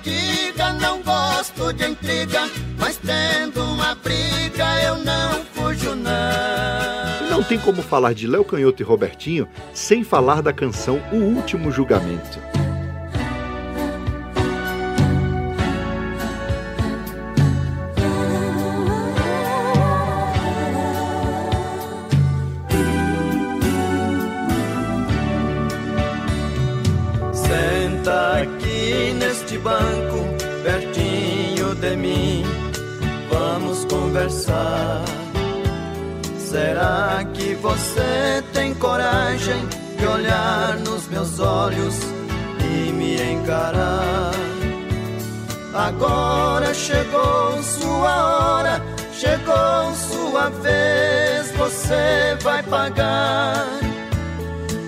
Diga, 0.07 0.73
não 0.75 1.03
gosto 1.03 1.73
de 1.73 1.89
intriga, 1.89 2.49
mas 2.79 2.97
tendo 2.99 3.63
uma 3.63 3.95
briga 3.97 4.83
eu 4.85 4.97
não 4.99 5.45
fujo 5.53 5.95
não. 5.97 7.31
Não 7.31 7.43
tem 7.43 7.59
como 7.59 7.83
falar 7.83 8.15
de 8.15 8.27
Léo 8.27 8.45
Canhoto 8.45 8.83
e 8.83 8.85
Robertinho 8.85 9.49
sem 9.75 10.05
falar 10.05 10.41
da 10.41 10.53
canção 10.53 11.03
O 11.13 11.17
Último 11.17 11.73
Julgamento. 11.73 12.56
Olhar 40.27 40.77
nos 40.79 41.07
meus 41.09 41.39
olhos 41.39 41.95
e 42.61 42.93
me 42.93 43.17
encarar? 43.33 44.33
Agora 45.73 46.75
chegou 46.75 47.63
sua 47.63 48.27
hora, 48.27 48.83
chegou 49.13 49.95
sua 49.95 50.49
vez, 50.51 51.51
você 51.57 52.37
vai 52.43 52.63
pagar. 52.65 53.67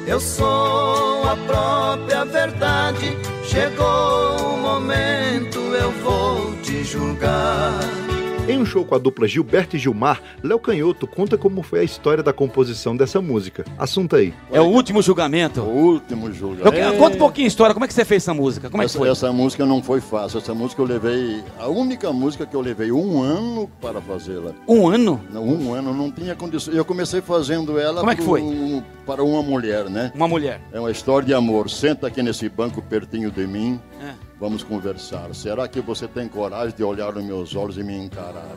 Eu 0.07 0.19
sou 0.19 1.29
a 1.29 1.37
própria 1.37 2.25
verdade. 2.25 3.17
Chegou 3.45 4.55
o 4.55 4.59
momento, 4.59 5.59
eu 5.59 5.91
vou 6.03 6.57
te 6.63 6.83
julgar. 6.85 8.08
Em 8.49 8.59
um 8.59 8.65
show 8.65 8.85
com 8.85 8.95
a 8.95 8.99
dupla 8.99 9.29
Gilberto 9.29 9.77
e 9.77 9.79
Gilmar, 9.79 10.23
Léo 10.43 10.59
Canhoto 10.59 11.07
conta 11.07 11.37
como 11.37 11.63
foi 11.63 11.81
a 11.81 11.85
história 11.85 12.23
da 12.23 12.33
composição 12.33 12.97
dessa 12.97 13.21
música. 13.21 13.65
Assunto 13.79 14.17
aí. 14.17 14.33
É 14.51 14.61
o 14.61 14.65
último 14.65 15.03
julgamento. 15.03 15.61
O 15.61 15.69
último 15.95 16.29
Eu, 16.29 16.33
julgamento. 16.33 16.73
quero- 16.73 16.97
conta 16.97 17.17
um 17.17 17.19
pouquinho 17.19 17.47
a 17.47 17.49
história, 17.49 17.75
como 17.75 17.85
é 17.85 17.89
que 17.89 17.95
você 17.95 18.05
fez 18.05 18.23
essa 18.23 18.33
música? 18.33 18.71
Como 18.71 18.83
é 18.83 18.87
que 18.87 18.91
essa, 18.91 18.99
foi? 18.99 19.09
essa 19.11 19.33
música 19.33 19.67
não 19.67 19.83
foi 19.83 20.01
fácil. 20.01 20.39
Essa 20.39 20.55
música 20.55 20.81
eu 20.81 20.87
levei. 20.87 21.43
A 21.59 21.69
única 21.69 22.13
música 22.13 22.47
que 22.47 22.57
eu 22.57 22.61
levei 22.61 22.91
um 22.91 23.21
ano 23.23 23.71
para 23.81 24.01
fazê-la. 24.01 24.53
Um 24.67 24.89
ano? 24.89 25.21
Não, 25.31 25.45
um 25.45 25.75
ano, 25.75 25.93
não 25.93 26.11
tinha 26.11 26.35
condições. 26.35 26.77
Eu 26.77 26.85
comecei 26.85 27.21
fazendo 27.21 27.79
ela 27.79 28.01
Como 28.01 28.11
é 28.11 28.17
que 28.17 28.23
foi? 28.23 28.43
para 29.05 29.23
uma 29.23 29.43
mulher, 29.43 29.85
né? 29.91 30.11
Uma 30.15 30.29
mulher. 30.29 30.61
É 30.73 30.81
uma 30.81 30.91
história 30.91 31.27
de 31.27 31.35
amor. 31.35 31.69
Senta 31.71 32.07
aqui 32.07 32.23
nesse 32.23 32.49
banco 32.49 32.81
pertinho 32.81 33.31
de 33.31 33.47
mim. 33.47 33.79
É. 34.03 34.28
Vamos 34.41 34.63
conversar. 34.63 35.35
Será 35.35 35.67
que 35.67 35.81
você 35.81 36.07
tem 36.07 36.29
coragem 36.29 36.75
de 36.77 36.85
olhar 36.85 37.13
nos 37.13 37.25
meus 37.25 37.55
olhos 37.57 37.77
e 37.77 37.83
me 37.83 37.97
encarar? 37.97 38.55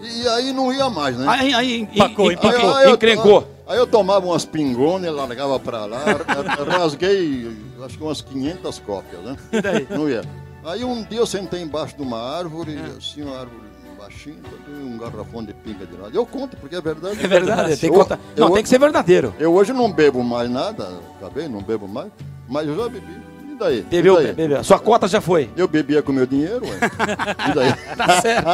E 0.00 0.26
aí 0.28 0.52
não 0.52 0.72
ia 0.72 0.88
mais, 0.88 1.16
né? 1.18 1.26
Aí, 1.28 1.52
aí, 1.54 1.80
Empacou, 1.92 2.32
empacou, 2.32 2.74
Aí 2.76 2.86
eu- 2.88 2.94
encrencou. 2.94 3.48
Aí 3.66 3.76
eu 3.76 3.86
tomava 3.86 4.24
umas 4.24 4.46
pingonas, 4.46 5.12
largava 5.14 5.60
pra 5.60 5.84
lá, 5.84 5.98
ra- 6.04 6.78
rasguei 6.78 7.50
acho 7.84 7.98
que 7.98 8.02
umas 8.02 8.22
500 8.22 8.78
cópias, 8.78 9.20
né? 9.22 9.36
E 9.52 9.60
daí? 9.60 9.86
Não 9.90 10.08
ia. 10.08 10.22
Aí 10.64 10.82
um 10.84 11.02
dia 11.04 11.18
eu 11.18 11.26
sentei 11.26 11.60
embaixo 11.62 11.94
de 11.96 12.02
uma 12.02 12.18
árvore, 12.18 12.78
assim, 12.96 13.22
uma 13.22 13.38
árvore 13.40 13.68
baixinha, 13.98 14.36
um 14.82 14.96
garrafão 14.96 15.44
de 15.44 15.52
pinga 15.52 15.84
de 15.84 15.96
lado. 15.96 16.14
Eu 16.16 16.24
conto, 16.24 16.56
porque 16.56 16.76
é 16.76 16.80
verdade. 16.80 17.22
É 17.22 17.26
verdade, 17.28 17.76
tem 17.76 17.90
que 17.90 17.96
Eu- 17.96 18.00
contar. 18.00 18.18
Não, 18.36 18.48
eu- 18.48 18.54
tem 18.54 18.62
que 18.62 18.68
ser 18.68 18.78
verdadeiro. 18.78 19.34
Eu 19.38 19.52
hoje 19.52 19.72
não 19.74 19.92
bebo 19.92 20.22
mais 20.24 20.48
nada, 20.48 20.88
acabei, 21.20 21.48
não 21.48 21.60
bebo 21.62 21.86
mais, 21.88 22.10
mas 22.48 22.66
eu 22.66 22.76
já 22.76 22.88
bebi. 22.88 23.27
E 23.58 23.60
daí? 23.60 23.82
Bebeu, 23.82 24.20
e 24.20 24.24
daí? 24.26 24.32
bebeu. 24.32 24.62
Sua 24.62 24.78
cota 24.78 25.08
já 25.08 25.20
foi. 25.20 25.50
Eu 25.56 25.66
bebia 25.66 26.00
com 26.00 26.12
meu 26.12 26.24
dinheiro, 26.26 26.64
ué. 26.64 26.78
E 27.50 27.54
daí? 27.54 27.96
Tá 27.96 28.20
certo. 28.20 28.48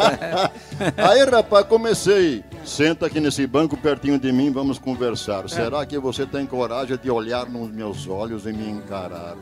Aí, 0.96 1.24
rapaz, 1.24 1.66
comecei. 1.66 2.42
Senta 2.64 3.04
aqui 3.06 3.20
nesse 3.20 3.46
banco 3.46 3.76
pertinho 3.76 4.18
de 4.18 4.32
mim, 4.32 4.50
vamos 4.50 4.78
É. 4.78 4.80
conversar. 4.80 5.46
Será 5.50 5.84
que 5.84 5.98
você 5.98 6.24
tem 6.24 6.46
coragem 6.46 6.96
de 6.96 7.10
olhar 7.10 7.46
nos 7.46 7.70
meus 7.70 8.08
olhos 8.08 8.46
e 8.46 8.52
me 8.52 8.70
encarar? 8.70 9.34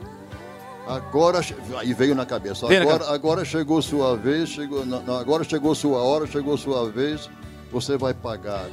Agora, 0.85 1.41
aí 1.79 1.95
veio 1.95 2.13
na 2.13 2.27
cabeça. 2.27 2.67
Agora, 2.67 3.09
agora 3.15 3.45
chegou 3.45 3.81
sua 3.81 4.17
vez, 4.17 4.49
chegou, 4.49 4.85
não, 4.85 5.17
agora 5.17 5.45
chegou 5.45 5.77
sua 5.77 6.03
hora, 6.03 6.27
chegou 6.27 6.59
sua 6.59 6.91
vez, 6.91 7.31
você 7.71 7.97
vai 7.97 8.13
pagar. 8.13 8.67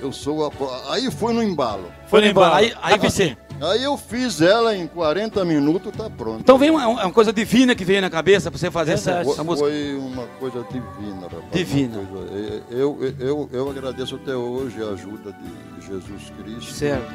Eu 0.00 0.12
sou 0.12 0.46
a. 0.46 0.92
Aí 0.94 1.10
foi 1.10 1.32
no 1.32 1.42
embalo. 1.42 1.90
Foi 2.08 2.20
no 2.20 2.26
embalo. 2.28 2.54
Aí- 2.54 2.72
aí 2.82 2.98
você- 2.98 3.36
Aí 3.62 3.84
eu 3.84 3.94
fiz 3.98 4.40
ela 4.40 4.74
em 4.74 4.86
40 4.86 5.44
minutos, 5.44 5.92
tá 5.94 6.08
pronto. 6.08 6.40
Então 6.40 6.56
vem 6.56 6.70
uma, 6.70 6.86
uma 6.86 7.12
coisa 7.12 7.30
divina 7.30 7.74
que 7.74 7.84
veio 7.84 8.00
na 8.00 8.08
cabeça 8.08 8.50
pra 8.50 8.58
você 8.58 8.70
fazer 8.70 8.92
essa, 8.92 9.22
Foi- 9.22 9.32
essa 9.34 9.44
música. 9.44 9.68
Foi 9.68 9.94
uma 9.98 10.26
coisa 10.38 10.64
divina, 10.70 11.22
rapaz. 11.24 11.44
Divina. 11.52 11.98
coisa- 12.10 12.62
eu, 12.70 12.98
eu, 12.98 13.14
eu, 13.20 13.50
eu 13.52 13.68
agradeço 13.70 14.14
até 14.16 14.34
hoje 14.34 14.82
a 14.82 14.86
ajuda 14.94 15.32
de 15.32 15.86
Jesus 15.86 16.32
Cristo. 16.38 16.72
Certo. 16.72 17.12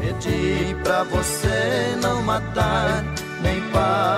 Pedi 0.00 0.74
pra 0.82 1.04
você 1.04 1.96
não 2.02 2.20
matar, 2.22 3.04
nem 3.40 3.60
para 3.70 4.13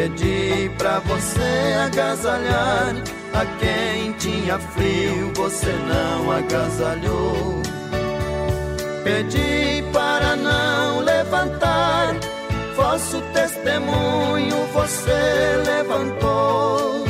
Pedi 0.00 0.70
pra 0.78 0.98
você 1.00 1.74
agasalhar 1.84 2.94
a 3.34 3.44
quem 3.58 4.12
tinha 4.14 4.58
frio, 4.58 5.30
você 5.36 5.70
não 5.72 6.32
agasalhou. 6.32 7.60
Pedi 9.04 9.84
para 9.92 10.36
não 10.36 11.00
levantar, 11.00 12.16
falso 12.74 13.20
testemunho 13.34 14.56
você 14.72 15.62
levantou. 15.66 17.04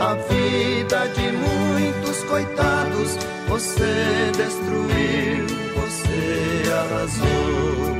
A 0.00 0.14
vida 0.28 1.08
de 1.14 1.32
muitos 1.32 2.22
coitados 2.24 3.16
você 3.48 4.30
destruiu, 4.36 5.46
você 5.76 6.72
arrasou. 6.74 7.99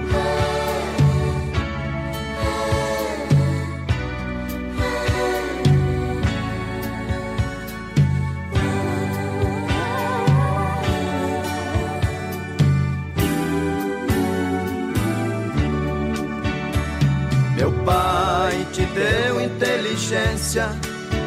Deu 19.00 19.40
inteligência 19.40 20.68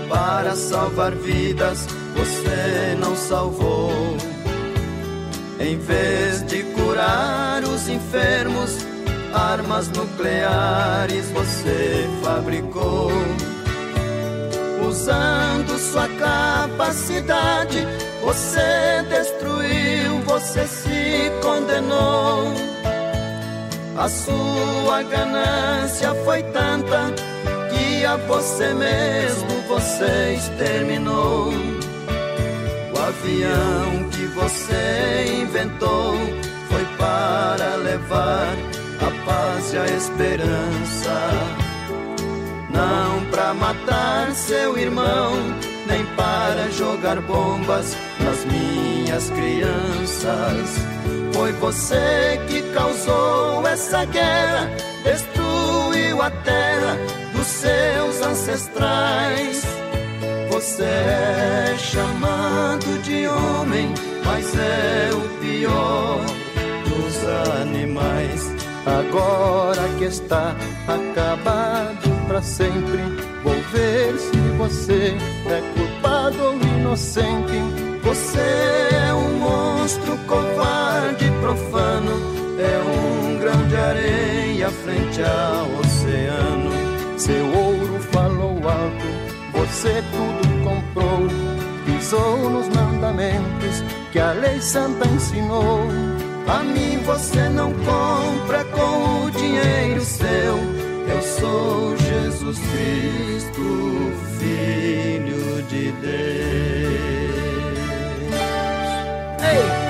para 0.07 0.55
salvar 0.55 1.11
vidas, 1.15 1.87
você 2.15 2.95
não 2.99 3.15
salvou. 3.15 3.91
Em 5.59 5.77
vez 5.79 6.43
de 6.43 6.61
curar 6.75 7.63
os 7.63 7.87
enfermos, 7.87 8.77
armas 9.33 9.87
nucleares 9.89 11.31
você 11.31 12.07
fabricou. 12.23 13.11
Usando 14.87 15.77
sua 15.79 16.07
capacidade, 16.09 17.87
você 18.21 19.03
destruiu, 19.09 20.19
você 20.25 20.67
se 20.67 21.31
condenou. 21.41 22.53
A 23.97 24.09
sua 24.09 25.03
ganância 25.03 26.13
foi 26.25 26.43
tanta 26.43 27.22
você 28.17 28.73
mesmo 28.73 29.61
você 29.67 30.35
exterminou. 30.35 31.51
O 32.93 32.99
avião 32.99 34.09
que 34.11 34.25
você 34.27 35.41
inventou 35.41 36.15
foi 36.69 36.85
para 36.97 37.75
levar 37.77 38.55
a 39.01 39.25
paz 39.25 39.73
e 39.73 39.77
a 39.77 39.85
esperança. 39.85 41.31
Não 42.69 43.25
para 43.31 43.53
matar 43.53 44.31
seu 44.33 44.77
irmão, 44.77 45.33
nem 45.87 46.05
para 46.15 46.69
jogar 46.71 47.19
bombas 47.21 47.95
nas 48.19 48.45
minhas 48.45 49.29
crianças. 49.29 50.77
Foi 51.33 51.51
você 51.53 52.39
que 52.47 52.61
causou 52.73 53.65
essa 53.67 54.05
guerra, 54.05 54.69
destruiu 55.03 56.21
a 56.21 56.29
terra 56.29 57.22
seus 57.63 58.21
ancestrais. 58.21 59.63
Você 60.51 60.83
é 60.83 61.75
chamado 61.77 63.01
de 63.01 63.25
homem, 63.27 63.93
mas 64.25 64.53
é 64.55 65.09
o 65.13 65.21
pior 65.39 66.19
dos 66.89 67.15
animais. 67.61 68.51
Agora 68.85 69.87
que 69.97 70.05
está 70.05 70.55
acabado 70.87 72.09
para 72.27 72.41
sempre, 72.41 73.01
vou 73.43 73.55
ver 73.71 74.17
se 74.17 74.37
você 74.57 75.15
é 75.47 75.61
culpado 75.73 76.43
ou 76.43 76.55
inocente. 76.77 77.59
Você 78.03 78.39
é 79.07 79.13
um 79.13 79.39
monstro 79.39 80.17
covarde, 80.27 81.31
profano, 81.39 82.11
é 82.59 82.75
um 82.91 83.39
grão 83.39 83.67
de 83.67 83.75
areia 83.77 84.69
frente 84.69 85.21
ao 85.23 85.79
oceano. 85.79 86.62
Seu 87.23 87.45
ouro 87.45 88.01
falou 88.11 88.57
alto, 88.67 89.05
você 89.53 90.03
tudo 90.11 90.63
comprou, 90.65 91.19
pisou 91.85 92.49
nos 92.49 92.67
mandamentos 92.67 93.81
que 94.11 94.19
a 94.19 94.33
lei 94.33 94.59
santa 94.59 95.07
ensinou. 95.07 95.87
A 96.49 96.61
mim 96.63 96.97
você 97.05 97.47
não 97.47 97.71
compra 97.71 98.65
com 98.65 99.23
o 99.23 99.31
dinheiro 99.31 100.01
seu. 100.01 100.57
Eu 101.07 101.21
sou 101.21 101.95
Jesus 101.95 102.59
Cristo, 102.59 104.11
Filho 104.37 105.63
de 105.69 105.93
Deus. 105.93 106.42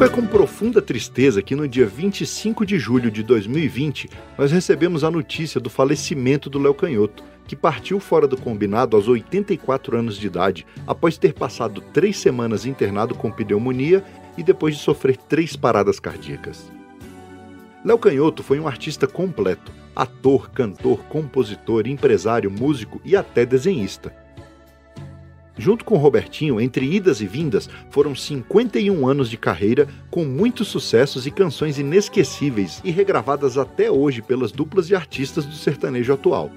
Foi 0.00 0.08
com 0.08 0.24
profunda 0.26 0.80
tristeza 0.80 1.42
que 1.42 1.54
no 1.54 1.68
dia 1.68 1.84
25 1.84 2.64
de 2.64 2.78
julho 2.78 3.10
de 3.10 3.22
2020 3.22 4.08
nós 4.38 4.50
recebemos 4.50 5.04
a 5.04 5.10
notícia 5.10 5.60
do 5.60 5.68
falecimento 5.68 6.48
do 6.48 6.58
Léo 6.58 6.72
Canhoto, 6.72 7.22
que 7.46 7.54
partiu 7.54 8.00
fora 8.00 8.26
do 8.26 8.34
combinado 8.34 8.96
aos 8.96 9.08
84 9.08 9.98
anos 9.98 10.16
de 10.16 10.26
idade, 10.26 10.66
após 10.86 11.18
ter 11.18 11.34
passado 11.34 11.82
três 11.92 12.16
semanas 12.16 12.64
internado 12.64 13.14
com 13.14 13.30
pneumonia 13.30 14.02
e 14.38 14.42
depois 14.42 14.74
de 14.74 14.80
sofrer 14.80 15.18
três 15.18 15.54
paradas 15.54 16.00
cardíacas. 16.00 16.72
Léo 17.84 17.98
Canhoto 17.98 18.42
foi 18.42 18.58
um 18.58 18.66
artista 18.66 19.06
completo, 19.06 19.70
ator, 19.94 20.48
cantor, 20.50 21.00
compositor, 21.10 21.86
empresário, 21.86 22.50
músico 22.50 23.02
e 23.04 23.14
até 23.14 23.44
desenhista. 23.44 24.19
Junto 25.60 25.84
com 25.84 25.98
Robertinho, 25.98 26.58
entre 26.58 26.90
idas 26.90 27.20
e 27.20 27.26
vindas, 27.26 27.68
foram 27.90 28.14
51 28.14 29.06
anos 29.06 29.28
de 29.28 29.36
carreira 29.36 29.86
com 30.10 30.24
muitos 30.24 30.68
sucessos 30.68 31.26
e 31.26 31.30
canções 31.30 31.78
inesquecíveis 31.78 32.80
e 32.82 32.90
regravadas 32.90 33.58
até 33.58 33.90
hoje 33.90 34.22
pelas 34.22 34.52
duplas 34.52 34.88
e 34.88 34.94
artistas 34.94 35.44
do 35.44 35.54
sertanejo 35.54 36.14
atual. 36.14 36.50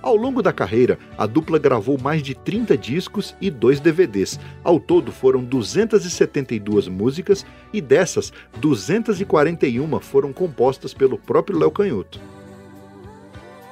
Ao 0.00 0.16
longo 0.16 0.40
da 0.40 0.50
carreira, 0.50 0.98
a 1.18 1.26
dupla 1.26 1.58
gravou 1.58 1.98
mais 2.00 2.22
de 2.22 2.34
30 2.34 2.74
discos 2.78 3.36
e 3.38 3.50
dois 3.50 3.80
DVDs. 3.80 4.40
Ao 4.64 4.80
todo 4.80 5.12
foram 5.12 5.44
272 5.44 6.88
músicas 6.88 7.44
e 7.70 7.82
dessas, 7.82 8.32
241 8.58 10.00
foram 10.00 10.32
compostas 10.32 10.94
pelo 10.94 11.18
próprio 11.18 11.58
Léo 11.58 11.70
Canhoto. 11.70 12.18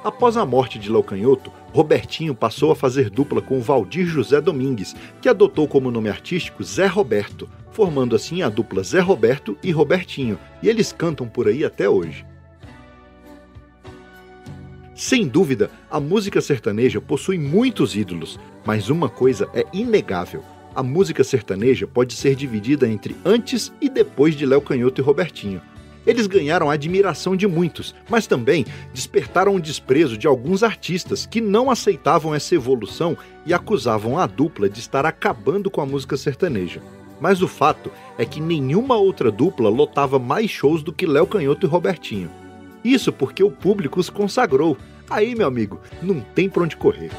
Após 0.02 0.38
a 0.38 0.46
morte 0.46 0.78
de 0.78 0.90
Léo 0.90 1.02
Canhoto, 1.02 1.52
Robertinho 1.74 2.34
passou 2.34 2.72
a 2.72 2.76
fazer 2.76 3.10
dupla 3.10 3.42
com 3.42 3.60
Valdir 3.60 4.06
José 4.06 4.40
Domingues, 4.40 4.96
que 5.20 5.28
adotou 5.28 5.68
como 5.68 5.90
nome 5.90 6.08
artístico 6.08 6.64
Zé 6.64 6.86
Roberto, 6.86 7.46
formando 7.70 8.16
assim 8.16 8.40
a 8.40 8.48
dupla 8.48 8.82
Zé 8.82 9.00
Roberto 9.00 9.58
e 9.62 9.70
Robertinho, 9.70 10.38
e 10.62 10.70
eles 10.70 10.90
cantam 10.90 11.28
por 11.28 11.48
aí 11.48 11.66
até 11.66 11.86
hoje. 11.86 12.24
Sem 14.94 15.28
dúvida, 15.28 15.70
a 15.90 16.00
música 16.00 16.40
sertaneja 16.40 17.00
possui 17.00 17.38
muitos 17.38 17.94
ídolos, 17.94 18.40
mas 18.64 18.88
uma 18.88 19.08
coisa 19.08 19.50
é 19.52 19.66
inegável: 19.70 20.42
a 20.74 20.82
música 20.82 21.22
sertaneja 21.22 21.86
pode 21.86 22.14
ser 22.14 22.34
dividida 22.34 22.88
entre 22.88 23.14
antes 23.22 23.70
e 23.82 23.88
depois 23.88 24.34
de 24.34 24.46
Léo 24.46 24.62
Canhoto 24.62 25.00
e 25.00 25.04
Robertinho. 25.04 25.60
Eles 26.06 26.26
ganharam 26.26 26.70
a 26.70 26.74
admiração 26.74 27.36
de 27.36 27.46
muitos, 27.46 27.94
mas 28.08 28.26
também 28.26 28.64
despertaram 28.92 29.54
o 29.54 29.60
desprezo 29.60 30.16
de 30.16 30.26
alguns 30.26 30.62
artistas 30.62 31.26
que 31.26 31.40
não 31.40 31.70
aceitavam 31.70 32.34
essa 32.34 32.54
evolução 32.54 33.16
e 33.44 33.52
acusavam 33.52 34.18
a 34.18 34.26
dupla 34.26 34.68
de 34.68 34.80
estar 34.80 35.04
acabando 35.04 35.70
com 35.70 35.80
a 35.80 35.86
música 35.86 36.16
sertaneja. 36.16 36.80
Mas 37.20 37.42
o 37.42 37.48
fato 37.48 37.90
é 38.16 38.24
que 38.24 38.40
nenhuma 38.40 38.96
outra 38.96 39.30
dupla 39.30 39.68
lotava 39.68 40.18
mais 40.18 40.50
shows 40.50 40.82
do 40.82 40.92
que 40.92 41.06
Léo 41.06 41.26
Canhoto 41.26 41.66
e 41.66 41.68
Robertinho. 41.68 42.30
Isso 42.82 43.12
porque 43.12 43.42
o 43.42 43.50
público 43.50 44.00
os 44.00 44.08
consagrou. 44.08 44.76
Aí, 45.08 45.34
meu 45.34 45.46
amigo, 45.46 45.80
não 46.00 46.20
tem 46.20 46.48
pra 46.48 46.62
onde 46.62 46.76
correr. 46.76 47.10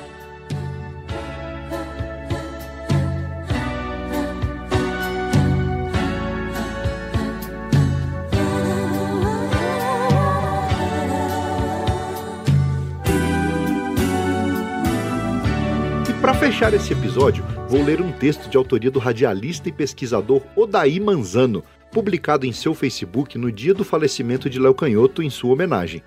Fechar 16.41 16.73
esse 16.73 16.91
episódio, 16.91 17.45
vou 17.69 17.83
ler 17.83 18.01
um 18.01 18.11
texto 18.11 18.49
de 18.49 18.57
autoria 18.57 18.89
do 18.89 18.97
radialista 18.97 19.69
e 19.69 19.71
pesquisador 19.71 20.41
Odaí 20.55 20.99
Manzano, 20.99 21.63
publicado 21.91 22.47
em 22.47 22.51
seu 22.51 22.73
Facebook 22.73 23.37
no 23.37 23.51
dia 23.51 23.75
do 23.75 23.83
falecimento 23.83 24.49
de 24.49 24.57
Léo 24.57 24.73
Canhoto 24.73 25.21
em 25.21 25.29
sua 25.29 25.53
homenagem. 25.53 26.01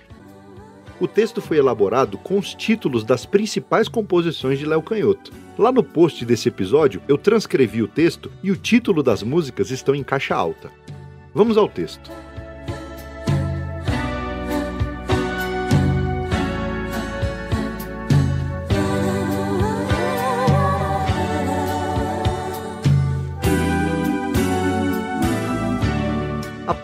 O 0.98 1.06
texto 1.06 1.40
foi 1.40 1.58
elaborado 1.58 2.18
com 2.18 2.36
os 2.36 2.52
títulos 2.52 3.04
das 3.04 3.24
principais 3.24 3.86
composições 3.86 4.58
de 4.58 4.66
Léo 4.66 4.82
Canhoto. 4.82 5.30
Lá 5.56 5.70
no 5.70 5.84
post 5.84 6.24
desse 6.24 6.48
episódio, 6.48 7.00
eu 7.06 7.16
transcrevi 7.16 7.80
o 7.80 7.86
texto 7.86 8.28
e 8.42 8.50
o 8.50 8.56
título 8.56 9.04
das 9.04 9.22
músicas 9.22 9.70
estão 9.70 9.94
em 9.94 10.02
caixa 10.02 10.34
alta. 10.34 10.68
Vamos 11.32 11.56
ao 11.56 11.68
texto. 11.68 12.10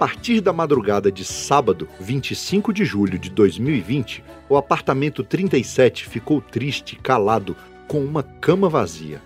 Partir 0.00 0.40
da 0.40 0.50
madrugada 0.50 1.12
de 1.12 1.26
sábado, 1.26 1.86
25 2.00 2.72
de 2.72 2.86
julho 2.86 3.18
de 3.18 3.28
2020, 3.28 4.24
o 4.48 4.56
apartamento 4.56 5.22
37 5.22 6.08
ficou 6.08 6.40
triste, 6.40 6.96
calado, 6.96 7.54
com 7.86 8.02
uma 8.02 8.22
cama 8.22 8.66
vazia. 8.66 9.20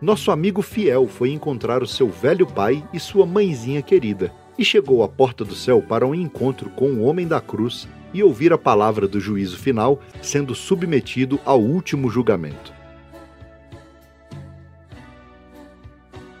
Nosso 0.00 0.30
amigo 0.30 0.62
fiel 0.62 1.08
foi 1.08 1.32
encontrar 1.32 1.82
o 1.82 1.86
seu 1.88 2.08
velho 2.08 2.46
pai 2.46 2.88
e 2.92 3.00
sua 3.00 3.26
mãezinha 3.26 3.82
querida 3.82 4.32
e 4.56 4.64
chegou 4.64 5.02
à 5.02 5.08
porta 5.08 5.44
do 5.44 5.52
céu 5.56 5.82
para 5.82 6.06
um 6.06 6.14
encontro 6.14 6.70
com 6.70 6.92
o 6.92 7.02
homem 7.02 7.26
da 7.26 7.40
cruz 7.40 7.88
e 8.14 8.22
ouvir 8.22 8.52
a 8.52 8.58
palavra 8.58 9.08
do 9.08 9.18
juízo 9.18 9.58
final, 9.58 10.00
sendo 10.22 10.54
submetido 10.54 11.40
ao 11.44 11.60
último 11.60 12.08
julgamento. 12.08 12.72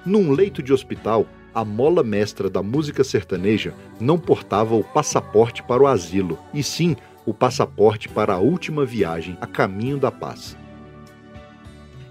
Num 0.06 0.30
leito 0.30 0.62
de 0.62 0.72
hospital, 0.72 1.26
a 1.54 1.64
mola 1.64 2.02
mestra 2.02 2.48
da 2.48 2.62
música 2.62 3.04
sertaneja 3.04 3.74
não 4.00 4.18
portava 4.18 4.74
o 4.74 4.82
passaporte 4.82 5.62
para 5.62 5.82
o 5.82 5.86
asilo, 5.86 6.38
e 6.54 6.62
sim 6.62 6.96
o 7.26 7.34
passaporte 7.34 8.08
para 8.08 8.34
a 8.34 8.38
última 8.38 8.84
viagem 8.84 9.36
a 9.40 9.46
caminho 9.46 9.98
da 9.98 10.10
paz. 10.10 10.56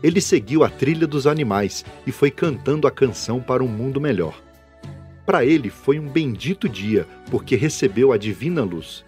ele 0.04 0.20
seguiu 0.20 0.64
a 0.64 0.70
trilha 0.70 1.06
dos 1.06 1.28
animais 1.28 1.86
e 2.08 2.12
foi 2.12 2.32
cantando 2.32 2.88
a 2.88 2.92
canção 2.92 3.40
para 3.40 3.64
um 3.64 3.68
mundo 3.68 4.02
melhor. 4.02 4.42
Para 5.26 5.46
ele 5.46 5.70
foi 5.70 6.00
um 6.00 6.08
bendito 6.08 6.68
dia, 6.68 7.08
porque 7.30 7.56
recebeu 7.56 8.12
a 8.12 8.18
divina 8.18 8.64
luz. 8.64 9.06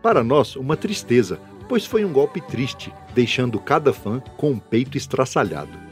Para 0.00 0.22
nós, 0.22 0.54
uma 0.54 0.76
tristeza, 0.76 1.40
pois 1.68 1.84
foi 1.84 2.04
um 2.04 2.12
golpe 2.12 2.40
triste, 2.40 2.92
deixando 3.12 3.58
cada 3.58 3.92
fã 3.92 4.20
com 4.36 4.52
o 4.52 4.60
peito 4.60 4.96
estraçalhado. 4.96 5.85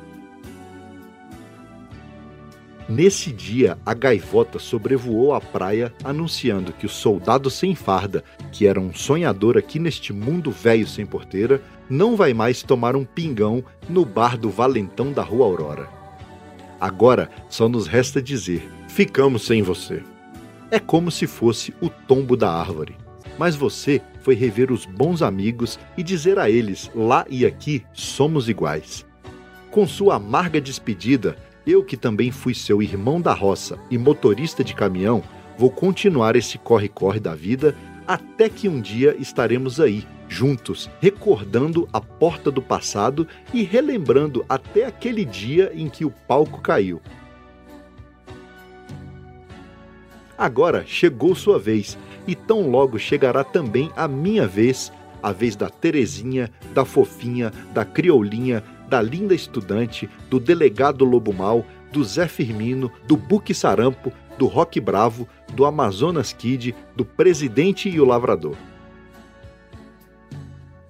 Nesse 2.86 3.32
dia, 3.32 3.78
a 3.84 3.94
gaivota 3.94 4.58
sobrevoou 4.58 5.32
a 5.32 5.40
praia 5.40 5.90
anunciando 6.04 6.70
que 6.70 6.84
o 6.84 6.88
soldado 6.88 7.48
sem 7.48 7.74
farda, 7.74 8.22
que 8.52 8.66
era 8.66 8.78
um 8.78 8.92
sonhador 8.92 9.56
aqui 9.56 9.78
neste 9.78 10.12
mundo 10.12 10.50
velho 10.50 10.86
sem 10.86 11.06
porteira, 11.06 11.62
não 11.88 12.14
vai 12.14 12.34
mais 12.34 12.62
tomar 12.62 12.94
um 12.94 13.04
pingão 13.04 13.64
no 13.88 14.04
bar 14.04 14.36
do 14.36 14.50
Valentão 14.50 15.12
da 15.12 15.22
Rua 15.22 15.46
Aurora. 15.46 15.88
Agora 16.78 17.30
só 17.48 17.70
nos 17.70 17.86
resta 17.86 18.20
dizer: 18.20 18.68
ficamos 18.86 19.46
sem 19.46 19.62
você. 19.62 20.02
É 20.70 20.78
como 20.78 21.10
se 21.10 21.26
fosse 21.26 21.72
o 21.80 21.88
tombo 21.88 22.36
da 22.36 22.50
árvore. 22.50 22.98
Mas 23.38 23.56
você 23.56 24.02
foi 24.20 24.34
rever 24.34 24.70
os 24.70 24.84
bons 24.84 25.22
amigos 25.22 25.78
e 25.96 26.02
dizer 26.02 26.38
a 26.38 26.50
eles: 26.50 26.90
lá 26.94 27.24
e 27.30 27.46
aqui 27.46 27.82
somos 27.94 28.46
iguais. 28.46 29.06
Com 29.70 29.86
sua 29.86 30.16
amarga 30.16 30.60
despedida, 30.60 31.36
eu, 31.66 31.82
que 31.82 31.96
também 31.96 32.30
fui 32.30 32.54
seu 32.54 32.82
irmão 32.82 33.20
da 33.20 33.32
roça 33.32 33.78
e 33.90 33.96
motorista 33.96 34.62
de 34.62 34.74
caminhão, 34.74 35.22
vou 35.56 35.70
continuar 35.70 36.36
esse 36.36 36.58
corre-corre 36.58 37.20
da 37.20 37.34
vida 37.34 37.74
até 38.06 38.48
que 38.48 38.68
um 38.68 38.80
dia 38.80 39.16
estaremos 39.18 39.80
aí, 39.80 40.06
juntos, 40.28 40.90
recordando 41.00 41.88
a 41.92 42.00
porta 42.00 42.50
do 42.50 42.60
passado 42.60 43.26
e 43.52 43.62
relembrando 43.62 44.44
até 44.48 44.84
aquele 44.84 45.24
dia 45.24 45.72
em 45.74 45.88
que 45.88 46.04
o 46.04 46.10
palco 46.10 46.60
caiu. 46.60 47.00
Agora 50.36 50.84
chegou 50.86 51.34
sua 51.34 51.58
vez, 51.58 51.96
e 52.26 52.34
tão 52.34 52.68
logo 52.68 52.98
chegará 52.98 53.44
também 53.44 53.90
a 53.96 54.08
minha 54.08 54.46
vez, 54.46 54.92
a 55.22 55.32
vez 55.32 55.54
da 55.56 55.70
Terezinha, 55.70 56.50
da 56.74 56.84
Fofinha, 56.84 57.52
da 57.72 57.84
Crioulinha, 57.84 58.62
da 58.88 59.00
linda 59.00 59.34
estudante, 59.34 60.08
do 60.28 60.38
delegado 60.38 61.04
Lobo 61.04 61.32
Mal, 61.32 61.64
do 61.92 62.02
Zé 62.04 62.26
Firmino, 62.26 62.90
do 63.06 63.16
Buque 63.16 63.54
Sarampo, 63.54 64.12
do 64.38 64.46
Rock 64.46 64.80
Bravo, 64.80 65.28
do 65.52 65.64
Amazonas 65.64 66.32
Kid, 66.32 66.74
do 66.96 67.04
Presidente 67.04 67.88
e 67.88 68.00
o 68.00 68.04
Lavrador. 68.04 68.56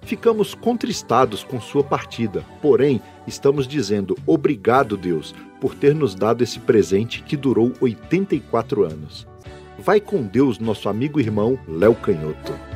Ficamos 0.01 0.53
contristados 0.53 1.43
com 1.43 1.59
sua 1.59 1.83
partida, 1.83 2.45
porém, 2.61 3.01
estamos 3.25 3.67
dizendo 3.67 4.15
obrigado, 4.25 4.95
Deus, 4.95 5.33
por 5.59 5.73
ter 5.73 5.95
nos 5.95 6.13
dado 6.13 6.43
esse 6.43 6.59
presente 6.59 7.23
que 7.23 7.35
durou 7.35 7.73
84 7.81 8.83
anos. 8.83 9.27
Vai 9.79 9.99
com 9.99 10.21
Deus, 10.21 10.59
nosso 10.59 10.89
amigo 10.89 11.19
e 11.19 11.23
irmão 11.23 11.59
Léo 11.67 11.95
Canhoto. 11.95 12.74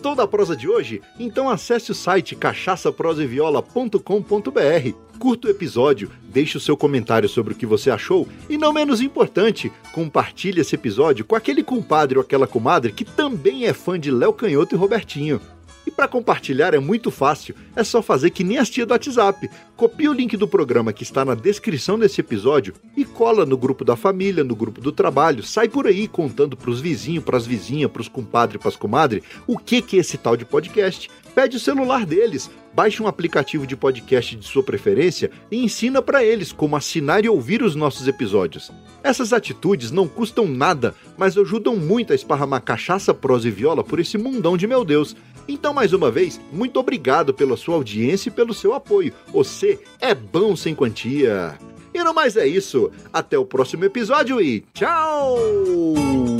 Gostou 0.00 0.14
da 0.14 0.26
prosa 0.26 0.56
de 0.56 0.66
hoje? 0.66 1.02
Então 1.18 1.50
acesse 1.50 1.90
o 1.90 1.94
site 1.94 2.34
cachaçaproseviola.com.br, 2.34 5.18
curta 5.18 5.46
o 5.46 5.50
episódio, 5.50 6.10
deixe 6.24 6.56
o 6.56 6.60
seu 6.60 6.74
comentário 6.74 7.28
sobre 7.28 7.52
o 7.52 7.56
que 7.56 7.66
você 7.66 7.90
achou 7.90 8.26
e, 8.48 8.56
não 8.56 8.72
menos 8.72 9.02
importante, 9.02 9.70
compartilhe 9.92 10.62
esse 10.62 10.74
episódio 10.74 11.22
com 11.22 11.36
aquele 11.36 11.62
compadre 11.62 12.16
ou 12.16 12.24
aquela 12.24 12.46
comadre 12.46 12.92
que 12.92 13.04
também 13.04 13.66
é 13.66 13.74
fã 13.74 14.00
de 14.00 14.10
Léo 14.10 14.32
Canhoto 14.32 14.74
e 14.74 14.78
Robertinho. 14.78 15.38
E 15.86 15.90
para 15.90 16.08
compartilhar 16.08 16.74
é 16.74 16.78
muito 16.78 17.10
fácil, 17.10 17.54
é 17.74 17.82
só 17.82 18.02
fazer 18.02 18.30
que 18.30 18.44
nem 18.44 18.58
as 18.58 18.68
tia 18.68 18.84
do 18.84 18.92
WhatsApp. 18.92 19.50
Copia 19.76 20.10
o 20.10 20.14
link 20.14 20.36
do 20.36 20.46
programa 20.46 20.92
que 20.92 21.02
está 21.02 21.24
na 21.24 21.34
descrição 21.34 21.98
desse 21.98 22.20
episódio 22.20 22.74
e 22.96 23.04
cola 23.04 23.46
no 23.46 23.56
grupo 23.56 23.84
da 23.84 23.96
família, 23.96 24.44
no 24.44 24.54
grupo 24.54 24.80
do 24.80 24.92
trabalho, 24.92 25.42
sai 25.42 25.68
por 25.68 25.86
aí 25.86 26.06
contando 26.06 26.56
pros 26.56 26.80
vizinhos, 26.80 27.24
pras 27.24 27.46
vizinhas, 27.46 27.90
pros 27.90 28.08
compadres, 28.08 28.60
pras 28.60 28.76
comadres, 28.76 29.22
o 29.46 29.58
que 29.58 29.80
que 29.80 29.96
é 29.96 30.00
esse 30.00 30.18
tal 30.18 30.36
de 30.36 30.44
podcast. 30.44 31.10
Pede 31.34 31.56
o 31.56 31.60
celular 31.60 32.04
deles, 32.04 32.50
baixe 32.72 33.02
um 33.02 33.06
aplicativo 33.06 33.66
de 33.66 33.76
podcast 33.76 34.36
de 34.36 34.46
sua 34.46 34.62
preferência 34.62 35.30
e 35.50 35.64
ensina 35.64 36.00
para 36.00 36.24
eles 36.24 36.52
como 36.52 36.76
assinar 36.76 37.24
e 37.24 37.28
ouvir 37.28 37.62
os 37.62 37.74
nossos 37.74 38.06
episódios. 38.06 38.70
Essas 39.02 39.32
atitudes 39.32 39.90
não 39.90 40.06
custam 40.06 40.46
nada, 40.46 40.94
mas 41.16 41.36
ajudam 41.36 41.76
muito 41.76 42.12
a 42.12 42.16
esparramar 42.16 42.62
cachaça, 42.62 43.14
prosa 43.14 43.48
e 43.48 43.50
viola 43.50 43.82
por 43.82 43.98
esse 43.98 44.18
mundão 44.18 44.56
de 44.56 44.66
meu 44.66 44.84
Deus. 44.84 45.16
Então, 45.48 45.74
mais 45.74 45.92
uma 45.92 46.10
vez, 46.10 46.40
muito 46.52 46.78
obrigado 46.78 47.34
pela 47.34 47.56
sua 47.56 47.74
audiência 47.74 48.28
e 48.28 48.32
pelo 48.32 48.54
seu 48.54 48.74
apoio. 48.74 49.12
Você 49.28 49.80
é 50.00 50.14
bom 50.14 50.54
sem 50.54 50.74
quantia. 50.74 51.58
E 51.92 52.04
no 52.04 52.14
mais 52.14 52.36
é 52.36 52.46
isso. 52.46 52.90
Até 53.12 53.36
o 53.36 53.44
próximo 53.44 53.84
episódio 53.84 54.40
e 54.40 54.64
tchau! 54.72 56.39